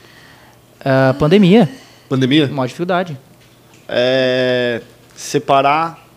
[0.85, 1.67] Ah, pandemia,
[2.07, 2.47] Pandemia?
[2.47, 3.17] maior dificuldade.
[3.87, 4.81] É
[5.15, 6.07] separar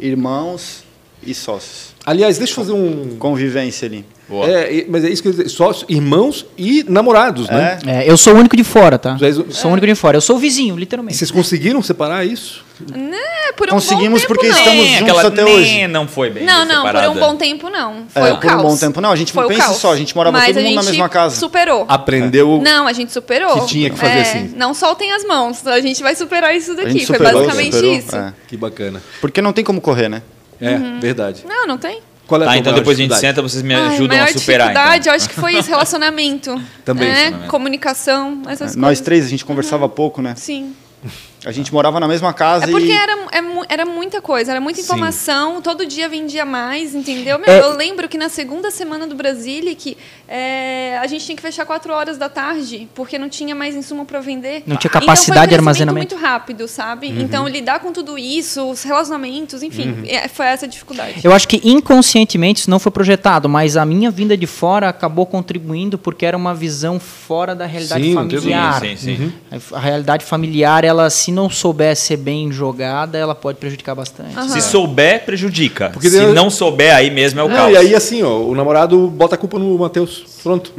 [0.00, 0.82] irmãos
[1.22, 1.94] e sócios.
[2.04, 3.16] Aliás, deixa eu fazer um.
[3.18, 4.04] Convivência ali.
[4.28, 4.46] Boa.
[4.46, 5.48] É, e- mas é isso que eu ia dizer.
[5.48, 7.78] Sócios, irmãos e namorados, né?
[7.86, 7.90] É.
[8.04, 9.16] É, eu sou o único de fora, tá?
[9.20, 10.16] És Sou o único de fora.
[10.18, 11.16] Eu sou o vizinho, E literalmente.
[11.16, 12.66] vocês conseguiram separar isso?
[12.94, 14.56] É, por um Conseguimos bom tempo, porque não.
[14.56, 15.86] estamos juntos aquela- até nem hoje.
[15.88, 17.10] Não foi bem Não, não, por separada.
[17.10, 18.04] um bom tempo não.
[18.08, 18.62] Foi É, o por um caos.
[18.62, 19.10] bom tempo não.
[19.10, 19.76] A gente Foi pensa caos.
[19.78, 21.34] só, a gente morava Mas todo mundo na mesma casa.
[21.34, 21.84] superou.
[21.88, 22.60] Aprendeu.
[22.62, 23.60] Não, a gente superou.
[23.62, 24.52] Que tinha que fazer É, assim.
[24.56, 25.66] Não soltem as mãos.
[25.66, 26.90] A gente vai superar isso A daqui.
[26.92, 28.14] gente Foi superou, basicamente superou, isso.
[28.16, 28.32] é.
[28.46, 29.02] Que bacana.
[29.20, 30.22] Porque não tem como correr, né?
[30.60, 31.44] É, verdade.
[31.48, 32.00] Não, não tem.
[32.28, 34.38] Qual é a Tá, então depois a gente senta, vocês me Ai, ajudam maior a
[34.38, 34.68] superar.
[34.68, 35.12] dificuldade, Então.
[35.12, 36.62] eu acho que foi isso, relacionamento.
[36.84, 37.46] Também, né?
[37.48, 39.04] Comunicação, essas Nós coisas.
[39.04, 40.34] três, a gente conversava pouco, né?
[40.36, 40.72] Sim.
[41.44, 42.92] A gente morava na mesma casa É porque e...
[42.92, 44.84] era, é era muita coisa, era muita Sim.
[44.84, 47.38] informação, todo dia vendia mais, entendeu?
[47.38, 51.42] Meu, É- Eu lembro que na segunda semana do Brasilic, é, a gente tinha que
[51.42, 54.62] fechar 4 horas da tarde, porque não tinha mais insumo para vender.
[54.66, 56.14] Não tinha Então, foi um capacidade de armazenamento.
[56.14, 57.08] muito rápido, sabe?
[57.08, 61.20] Então, lidar com tudo isso, os relacionamentos, enfim, é, foi essa a dificuldade.
[61.22, 65.24] Eu acho que inconscientemente isso não foi projetado, mas a minha vinda de fora acabou
[65.26, 68.80] contribuindo porque era uma visão fora da realidade Sim, familiar.
[68.80, 69.32] Sim, sim, sim.
[69.72, 74.36] A realidade familiar, ela se não souber ser bem jogada, ela pode prejudicar bastante.
[74.36, 74.48] Aham.
[74.48, 75.90] Se souber, prejudica.
[75.90, 77.72] Porque Se daí- não souber, aí mesmo é o Não, caos.
[77.72, 80.24] e aí, assim, ó, o namorado bota a culpa no Matheus.
[80.42, 80.72] Pronto.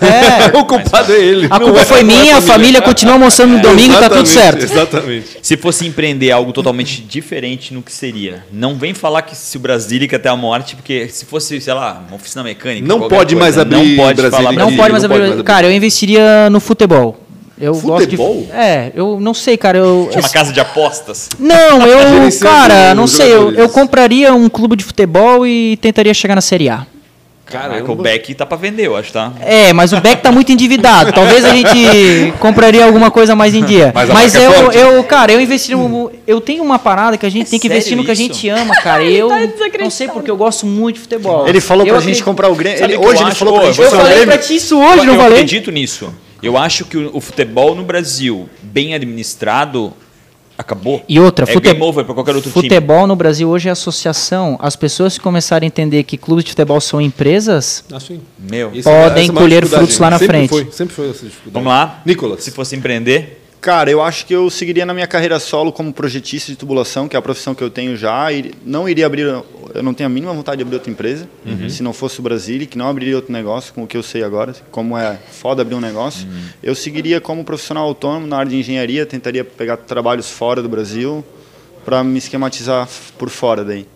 [0.00, 1.46] É, o culpado é ele.
[1.50, 4.26] a culpa é- foi é minha, a família continua almoçando no domingo e tá tudo
[4.26, 4.62] certo.
[4.64, 5.38] Exatamente.
[5.42, 9.60] Se fosse empreender algo totalmente diferente no que seria, não vem falar que se o
[9.60, 12.86] Brasília até a morte, porque se fosse, sei lá, uma oficina mecânica.
[12.86, 15.42] Não pode mais abrir não pode Brasília falar Não pode mais abrir.
[15.42, 17.16] Cara, eu investiria no futebol.
[17.60, 18.34] Eu Futebol?
[18.34, 18.52] gosto de.
[18.52, 19.78] É, eu não sei, cara.
[19.78, 21.28] Eu, Tinha uma casa de apostas.
[21.38, 26.34] Não, eu, cara, não sei, eu, eu compraria um clube de futebol e tentaria chegar
[26.34, 26.86] na Série A.
[27.46, 29.32] Caraca, o Beck tá pra vender, eu acho, tá?
[29.40, 31.14] É, mas o Beck tá muito endividado.
[31.14, 33.90] Talvez a gente compraria alguma coisa mais em dia.
[33.94, 34.76] Mas Mas é eu, forte.
[34.76, 37.66] eu, cara, eu investi no, Eu tenho uma parada que a gente É tem que
[37.66, 39.02] investir no que a gente ama, cara.
[39.02, 39.38] E eu tá
[39.80, 41.48] não sei porque eu gosto muito de futebol.
[41.48, 42.84] Ele falou eu pra gente acredito- comprar o Grêmio.
[42.84, 43.36] Eu hoje ele acho?
[43.36, 44.34] falou pra gente eu Eu comprar o falei Grêmio.
[44.38, 45.32] pra ti isso hoje, não eu falei?
[45.32, 46.12] acredito nisso.
[46.42, 49.92] Eu acho que o, o futebol no Brasil, bem administrado,
[50.56, 51.02] acabou.
[51.08, 52.62] E outra, é fute- game over pra qualquer outro time.
[52.68, 54.58] futebol no Brasil hoje é associação.
[54.60, 58.20] As pessoas que começarem a entender que clubes de futebol são empresas, Assim.
[58.82, 60.50] Podem é colher frutos lá na sempre frente.
[60.50, 61.52] Foi, sempre foi essa dificuldade.
[61.52, 62.02] vamos lá.
[62.04, 62.42] Nicolas.
[62.42, 66.52] Se fosse empreender, Cara, eu acho que eu seguiria na minha carreira solo como projetista
[66.52, 68.32] de tubulação, que é a profissão que eu tenho já.
[68.32, 71.28] E não iria abrir, eu não tenho a mínima vontade de abrir outra empresa,
[71.68, 74.22] se não fosse o Brasília, que não abriria outro negócio, com o que eu sei
[74.22, 76.28] agora, como é foda abrir um negócio.
[76.62, 81.24] Eu seguiria como profissional autônomo na área de engenharia, tentaria pegar trabalhos fora do Brasil
[81.84, 82.88] para me esquematizar
[83.18, 83.86] por fora daí.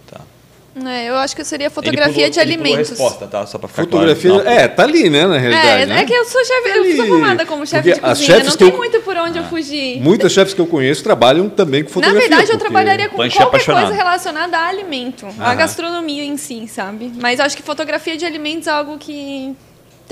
[0.75, 2.89] É, eu acho que seria fotografia pulou- de a alimentos.
[2.91, 3.47] resposta, tá?
[3.47, 4.31] Só pra ficar Fotografia.
[4.31, 4.45] claro.
[4.45, 4.51] Não.
[4.53, 5.87] É, tá ali, né, na É, realidade.
[5.87, 6.01] né?
[6.01, 7.09] é que eu sou chefe, eu sou Ali.
[7.09, 10.01] formada como chefe de cozinha, não tem eu- muito por onde eu fugir.
[10.01, 12.29] Muitas chefes que eu conheço trabalham também com Na fotografia.
[12.29, 13.83] verdade, eu trabalharia com é qualquer apaixonado.
[13.89, 15.57] coisa relacionada a alimento, a Aham.
[15.57, 17.12] gastronomia em si, sabe?
[17.20, 19.55] Mas acho que fotografia de alimentos é algo que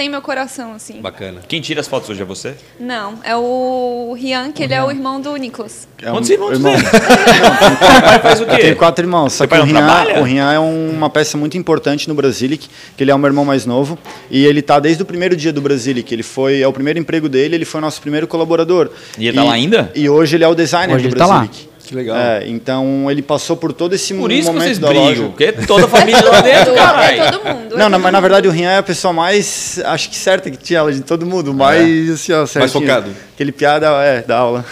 [0.01, 0.99] tem meu coração, assim.
[1.03, 1.43] Bacana.
[1.47, 2.55] Quem tira as fotos hoje é você?
[2.81, 5.87] Não, é o Rian, que ele é o irmão do Nicolas.
[6.01, 8.75] É Quantos um- irmãos irmão, Pai faz o Eu tenho quê?
[8.77, 11.59] quatro irmãos, só Seu que pai o Rian, o Rian é um- uma peça muito
[11.59, 13.99] importante no Brasilic, que ele é o meu irmão mais novo,
[14.31, 17.29] e ele tá desde o primeiro dia do Brasilic, ele foi, é o primeiro emprego
[17.29, 18.89] dele, ele foi nosso primeiro colaborador.
[19.19, 19.93] E ele tá lá ainda?
[19.95, 21.47] E hoje ele é o designer Hoje do ele tá lá.
[21.91, 22.17] Que legal.
[22.17, 25.23] É, então ele passou por todo esse Por isso que momento vocês da brigam, loja.
[25.25, 27.75] porque é toda a família lá dentro, é todo mundo.
[27.75, 30.57] é Não, mas na verdade o Rian é a pessoa mais, acho que certa que
[30.57, 32.81] tinha ela de todo mundo, mais assim, ó, certinho.
[32.81, 33.11] focado.
[33.35, 34.65] Aquele piada, é, da aula.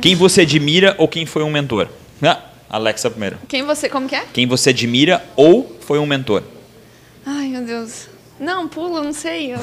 [0.00, 1.88] Quem você admira ou quem foi um mentor?
[2.22, 2.38] Ah,
[2.70, 3.36] Alexa primeiro.
[3.48, 4.22] Quem você, como que é?
[4.32, 6.44] Quem você admira ou foi um mentor?
[7.26, 8.08] Ai, meu Deus.
[8.38, 9.56] Não, pula, não sei.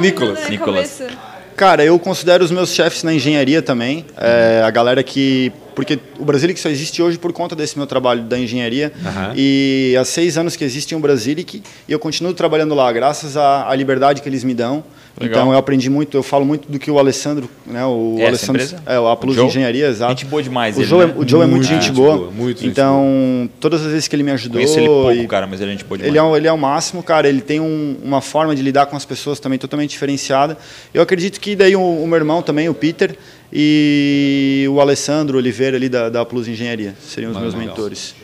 [0.00, 1.00] Nicolas, Nicolas.
[1.56, 4.04] Cara, eu considero os meus chefes na engenharia também.
[4.16, 5.52] É, a galera que.
[5.74, 8.92] Porque o Brasilic só existe hoje por conta desse meu trabalho da engenharia.
[9.04, 9.32] Aham.
[9.36, 13.68] E há seis anos que existe um Brasilic e eu continuo trabalhando lá, graças à,
[13.68, 14.84] à liberdade que eles me dão.
[15.20, 15.40] Legal.
[15.42, 17.84] Então eu aprendi muito, eu falo muito do que o Alessandro, né?
[17.84, 18.82] O essa Alessandro, empresa?
[18.86, 19.46] é, a Plus Joe?
[19.46, 20.10] Engenharia, exato.
[20.12, 21.12] Gente boa demais O ele, Joe, né?
[21.14, 22.16] é, o Joe é muito gente gente boa.
[22.16, 24.54] boa, muito então, todas as vezes que ele me ajudou.
[24.58, 26.10] Conheço ele pouco, e- cara, mas ele é gente boa demais.
[26.10, 27.28] ele é, o- ele é o máximo, cara.
[27.28, 30.56] Ele tem um- uma forma de lidar com as pessoas também totalmente diferenciada.
[30.94, 33.14] Eu acredito que daí o, o meu irmão também, o Peter,
[33.52, 37.68] e o Alessandro Oliveira ali da, da Plus Engenharia seriam os meus legal.
[37.68, 38.14] mentores.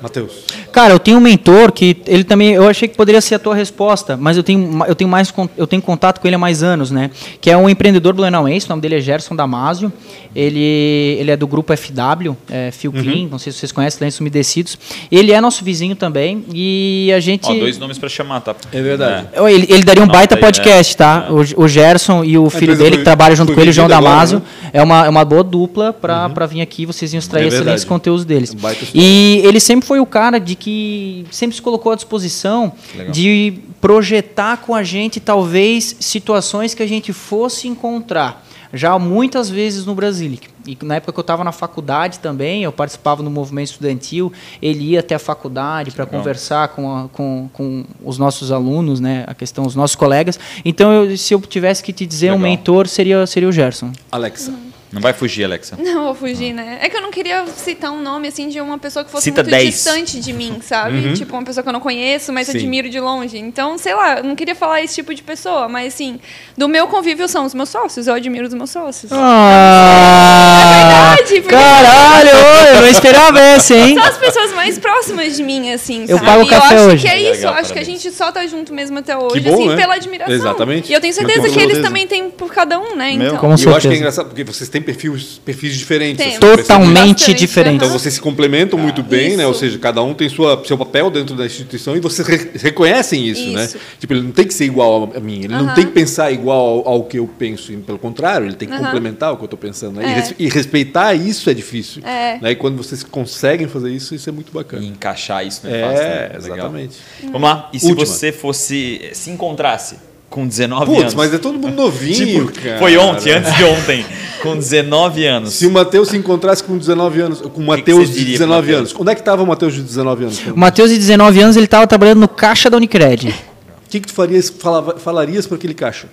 [0.00, 0.44] Matheus.
[0.72, 3.54] Cara, eu tenho um mentor que ele também, eu achei que poderia ser a tua
[3.54, 6.90] resposta, mas eu tenho, eu tenho mais, eu tenho contato com ele há mais anos,
[6.90, 7.10] né?
[7.40, 9.92] Que é um empreendedor blumenauense, o nome dele é Gerson Damasio.
[10.34, 14.20] Ele, ele é do grupo FW, é, Feel Clean, não sei se vocês conhecem, lenços
[14.20, 14.78] umedecidos.
[15.10, 18.54] Ele é nosso vizinho também e a gente Ó, dois nomes pra chamar, tá?
[18.72, 19.26] É verdade.
[19.52, 20.46] ele, ele daria um Não, baita daí, é.
[20.46, 21.26] podcast, tá?
[21.30, 23.98] O, o Gerson e o filho dele, que trabalha junto com ele, o João vendida
[23.98, 24.70] agora, Damasio, né?
[24.72, 27.84] é, uma, é uma boa dupla para pra vir aqui vocês iam extrair É excelentes
[27.84, 28.54] conteúdos deles.
[28.54, 28.58] Um.
[28.94, 33.10] E ele sempre foi o cara de que sempre se colocou à disposição Legal.
[33.12, 38.46] de projetar com a gente, talvez, situações que a gente fosse encontrar.
[38.72, 40.46] Já muitas vezes no Brasilic.
[40.64, 44.32] E na época que eu estava na faculdade também, eu participava no movimento estudantil,
[44.62, 49.24] ele ia até a faculdade para conversar com, a- com, com os nossos alunos, né,
[49.26, 50.38] a questão, os nossos colegas.
[50.64, 52.48] Então, eu- se eu tivesse que te dizer um Legal.
[52.48, 53.90] mentor, seria, seria o Gerson.
[54.12, 54.54] Alexa.
[54.92, 55.76] Não vai fugir, Alexa.
[55.78, 56.78] Não vou fugir, né?
[56.82, 59.42] É que eu não queria citar um nome, assim, de uma pessoa que fosse Cita
[59.42, 59.66] muito 10.
[59.74, 61.12] distante de mim, sabe?
[61.14, 62.58] Tipo, uma pessoa que eu não conheço, mas Sim.
[62.58, 63.38] admiro de longe.
[63.38, 66.18] Então, sei lá, eu não queria falar esse tipo de pessoa, mas, assim,
[66.56, 69.12] do meu convívio são os meus sócios, eu admiro os meus sócios.
[69.12, 72.30] Ah, É verdade, porque- Caralho,
[72.74, 73.94] eu não esperava essa, hein?
[73.96, 76.26] São as pessoas mais próximas de mim, assim, Eu sabe?
[76.26, 77.02] pago E café eu acho hoje.
[77.06, 78.02] que é isso, Legal, eu acho que a parabéns.
[78.02, 79.76] gente só tá junto mesmo até hoje, bom, assim, né?
[79.76, 80.34] pela admiração.
[80.34, 80.90] Exatamente.
[80.90, 83.12] E eu tenho certeza que eles também têm por cada um, né?
[83.12, 83.26] Meu.
[83.28, 83.38] Então.
[83.38, 86.26] Com e eu acho que é engraçado, porque vocês têm perfis, perfis diferentes.
[86.26, 86.38] Assim?
[86.38, 87.76] Totalmente diferentes.
[87.86, 89.42] Então vocês se complementam muito bem, né?
[89.42, 89.46] Isso.
[89.48, 93.26] Ou seja, cada um tem sua, seu papel dentro da instituição e vocês re- reconhecem
[93.26, 93.64] isso, né?
[93.64, 93.78] Isso.
[93.98, 96.80] Tipo, ele não tem que ser igual a mim, ele não tem que pensar igual
[96.86, 99.46] ao, ao que eu penso, e pelo contrário, ele tem que complementar o que eu
[99.46, 99.96] estou pensando.
[99.96, 100.04] Né?
[100.06, 100.14] E, É.
[100.14, 102.02] res- e respeitar isso é difícil.
[102.04, 102.38] É.
[102.40, 102.50] Né?
[102.52, 104.84] E quando vocês conseguem fazer isso, isso é muito E bacana.
[104.84, 106.04] encaixar isso não é, É, fácil.
[106.04, 106.28] né?
[106.28, 106.56] Legal.
[106.58, 106.96] exatamente.
[107.24, 107.70] Vamos lá.
[107.72, 108.06] E se Última.
[108.06, 109.10] você fosse.
[109.12, 109.96] Se encontrasse
[110.30, 111.14] com 19 Putz, anos.
[111.14, 112.78] mas é todo mundo novinho, Tipo, cara.
[112.78, 114.06] foi ontem, antes de ontem.
[114.40, 115.52] Com 19 anos.
[115.52, 118.60] Se o Matheus se encontrasse com 19 anos, com o Matheus de diria pro 19
[118.68, 118.78] Matheus?
[118.92, 120.40] anos, onde é que estava o Matheus de 19 anos?
[120.46, 123.28] O Matheus, de 19 anos, ele estava trabalhando no caixa da Unicred.
[123.28, 126.06] O que, que tu farias, falava- falarias para aquele caixa?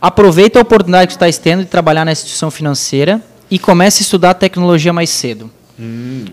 [0.00, 3.20] Aproveita a oportunidade que está tendo de trabalhar na instituição financeira
[3.50, 5.50] e comece a estudar tecnologia mais cedo.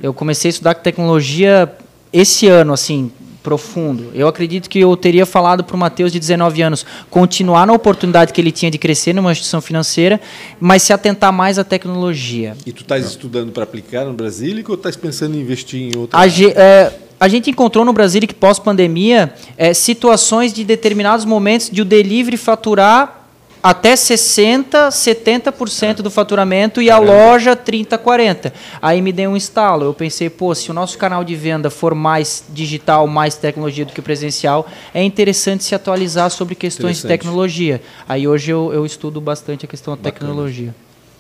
[0.04, 1.72] Eu comecei a estudar tecnologia
[2.14, 3.12] esse ano, assim,
[3.44, 4.12] profundo.
[4.14, 8.34] Eu acredito que eu teria falado para o Matheus de 19 anos continuar na oportunidade
[8.34, 10.20] que ele tinha de crescer numa instituição financeira,
[10.60, 12.56] mas se atentar mais à tecnologia.
[12.66, 16.20] E tu estás estudando para aplicar no Brasil ou estás pensando em investir em outra?
[16.20, 21.70] A, ge- é, a gente encontrou no Brasil que pós-pandemia é, situações de determinados momentos
[21.70, 23.19] de o delivery faturar
[23.62, 28.54] até 60, 70% do faturamento e a loja 30, 40.
[28.82, 29.86] Aí me deu um estalo.
[29.86, 33.92] Eu pensei, pô, se o nosso canal de venda for mais digital, mais tecnologia do
[33.92, 37.82] que presencial, é interessante se atualizar sobre questões de tecnologia.
[38.08, 40.74] Aí hoje eu, eu estudo bastante a questão da tecnologia.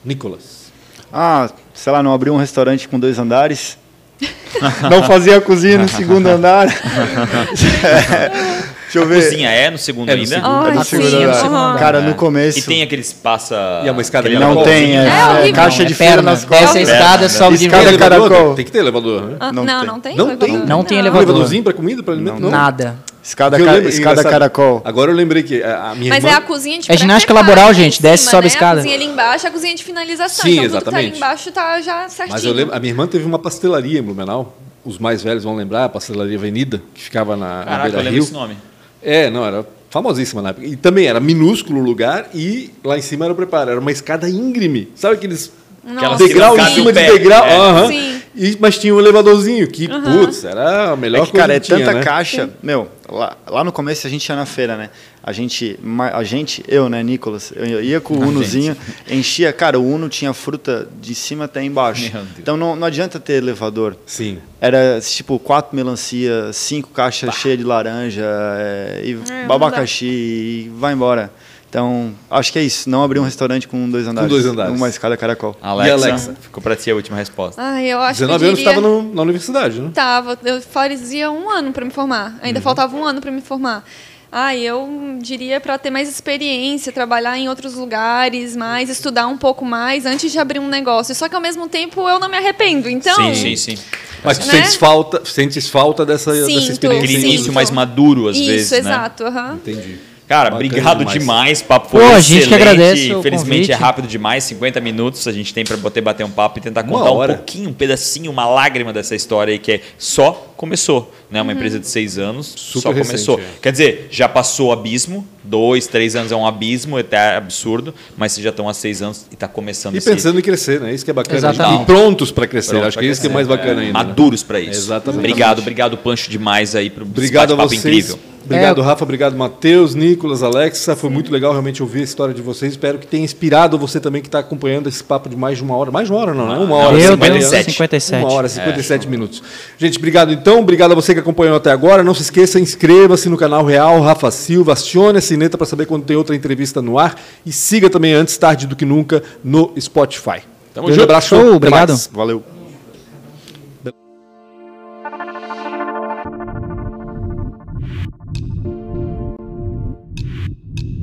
[0.03, 0.69] Nicolas.
[1.11, 3.77] Ah, sei lá, não abrir um restaurante com dois andares.
[4.89, 6.67] não fazia a cozinha no segundo andar.
[8.91, 9.23] Deixa eu A ver.
[9.23, 10.35] cozinha é no segundo É no ainda?
[10.35, 10.47] segundo.
[10.65, 11.45] Ai, É no sim, segundo andar.
[11.45, 11.77] aham.
[11.77, 12.01] Cara, É.
[12.01, 12.59] no começo.
[12.59, 13.81] E tem aqueles passa.
[13.83, 15.03] E é uma escada de Não tem, é,
[15.43, 16.89] É é caixa É de feira perna, nas desce a costas.
[16.89, 18.55] escada, sobe de Escada caracol.
[18.55, 19.37] Tem que ter elevador, né?
[19.39, 19.87] Ah, Não não, tem.
[19.87, 20.15] não tem?
[20.15, 20.47] Não elevador?
[20.57, 20.57] tem?
[20.67, 21.23] Não tem Um elevador.
[21.27, 22.39] elevadorzinho para comida, para alimento?
[22.39, 22.49] Não.
[22.49, 22.95] Nada.
[23.21, 24.81] Escada, ca- lembro- escada caracol.
[24.83, 26.35] Agora eu lembrei que a a minha Mas irmã...
[26.35, 28.47] é a cozinha de É ginástica pré-preparo laboral, gente, desce e sobe a né?
[28.47, 28.79] escada.
[28.79, 30.45] A cozinha ali embaixo é a cozinha de finalização.
[30.45, 31.17] Sim, então tudo que tá ali exatamente.
[31.17, 32.29] embaixo tá já certinho.
[32.33, 34.57] Mas eu lembro, a minha irmã teve uma pastelaria em Blumenau.
[34.85, 37.97] Os mais velhos vão lembrar, a pastelaria Avenida, que ficava na, na Caraca, eu Beira
[37.97, 38.23] lembro Rio.
[38.23, 38.57] esse nome.
[39.01, 40.65] É, não, era famosíssima na época.
[40.65, 43.71] E também era minúsculo o lugar e lá em cima era o preparo.
[43.71, 44.91] Era uma escada íngreme.
[44.95, 45.51] Sabe aqueles
[45.83, 47.45] Nossa, que degrau em cima de degrau?
[47.45, 47.87] É.
[47.87, 48.19] Sim.
[48.35, 51.59] E, mas tinha um elevadorzinho que, putz, era a melhor É que, coisa cara, é
[51.59, 52.03] tinha, tanta né?
[52.03, 52.49] caixa.
[52.63, 54.89] Meu, lá, lá no começo a gente ia na feira, né?
[55.21, 55.77] A gente,
[56.13, 58.77] a gente, eu, né, Nicolas, eu ia com o Unozinho,
[59.09, 62.11] enchia, cara, o Uno tinha fruta de cima até embaixo.
[62.37, 63.97] Então não, não adianta ter elevador.
[64.05, 64.37] Sim.
[64.61, 69.17] Era tipo quatro melancia, cinco caixas cheias de laranja, é, e
[69.47, 71.29] não abacaxi, e vai embora.
[71.69, 72.89] Então, acho que é isso.
[72.89, 74.29] Não abrir um restaurante com dois andares.
[74.29, 74.75] dois andares.
[74.75, 75.55] Uma escada caracol.
[75.61, 76.35] Alexa, Alexa?
[76.41, 77.61] ficou pra ti a última resposta.
[77.61, 78.71] Ai, eu acho 19 que eu anos diria...
[78.71, 79.91] estava no- na universidade, né?
[79.93, 82.31] Tava, eu fazia um ano para me formar.
[82.31, 82.39] Uhum.
[82.41, 83.83] Ainda faltava um ano para me formar.
[84.31, 89.63] Ah, eu diria para ter mais experiência, trabalhar em outros lugares, mais estudar um pouco
[89.65, 91.13] mais antes de abrir um negócio.
[91.15, 92.87] Só que ao mesmo tempo eu não me arrependo.
[92.89, 93.83] Então, sim, sim, sim.
[94.23, 94.53] Mas tu Né?
[94.53, 97.05] sentes falta, sentes falta dessa, dessa Sinto, experiência.
[97.09, 98.77] Aquele início mais maduro, às isso, vezes, né?
[98.79, 99.23] exato.
[99.23, 99.53] aham.
[99.55, 100.08] Entendi.
[100.29, 101.19] Cara, Bacana obrigado demais.
[101.19, 101.61] demais.
[101.63, 102.53] Papo Pô, foi a gente que excelente.
[102.69, 103.71] agradece o Infelizmente convite.
[103.71, 106.83] é rápido demais, 50 minutos a gente tem para poder bater um papo e tentar
[106.83, 111.41] contar um pouquinho, um pedacinho, uma lágrima dessa história aí que é só começou, né?
[111.41, 113.35] Uma empresa de seis anos Super só começou.
[113.37, 113.59] recente, é.
[113.59, 118.31] Quer dizer, já passou o abismo, dois, três anos é um abismo, até absurdo, mas
[118.33, 120.93] vocês já estão há seis anos e está começando E esse- pensando em crescer, né?
[120.93, 121.37] Isso que é bacana.
[121.37, 121.83] Exatamente.
[121.83, 122.71] E prontos para crescer.
[122.71, 123.83] Pronto Acho que isso que é mais bacana ainda.
[123.85, 123.91] né?
[123.93, 124.71] Maduros para isso.
[124.71, 125.19] Exatamente.
[125.19, 127.79] Obrigado, obrigado, Plancho, demais aí pro Obrigado a vocês.
[127.79, 128.19] incrível.
[128.45, 128.83] Obrigado, É.
[128.83, 129.03] Rafa.
[129.03, 130.95] Obrigado, Matheus, Nicolas, Alexa.
[130.95, 132.71] Foi muito legal realmente ouvir a história de vocês.
[132.71, 135.75] Espero que tenha inspirado você também que está acompanhando esse papo de mais de uma
[135.75, 135.91] hora.
[135.91, 136.57] Mais de uma hora, não, né?
[136.57, 136.97] Uma hora.
[136.97, 137.71] Meu cinquenta e Deus, sete.
[137.71, 138.23] 57.
[138.25, 139.43] Uma hora, 57 minutos.
[139.77, 140.61] Gente, obrigado então.
[140.61, 142.01] Obrigado a você que acompanhou até agora.
[142.01, 144.73] Não se esqueça, inscreva-se no canal Real Rafa Silva.
[144.73, 147.15] Acione a sineta para saber quando tem outra entrevista no ar.
[147.45, 150.41] E siga também antes tarde do que nunca no Spotify.
[150.73, 151.03] Tamo Grande junto.
[151.03, 151.89] abraço, Até obrigado.
[151.89, 152.09] mais.
[152.11, 152.43] Valeu.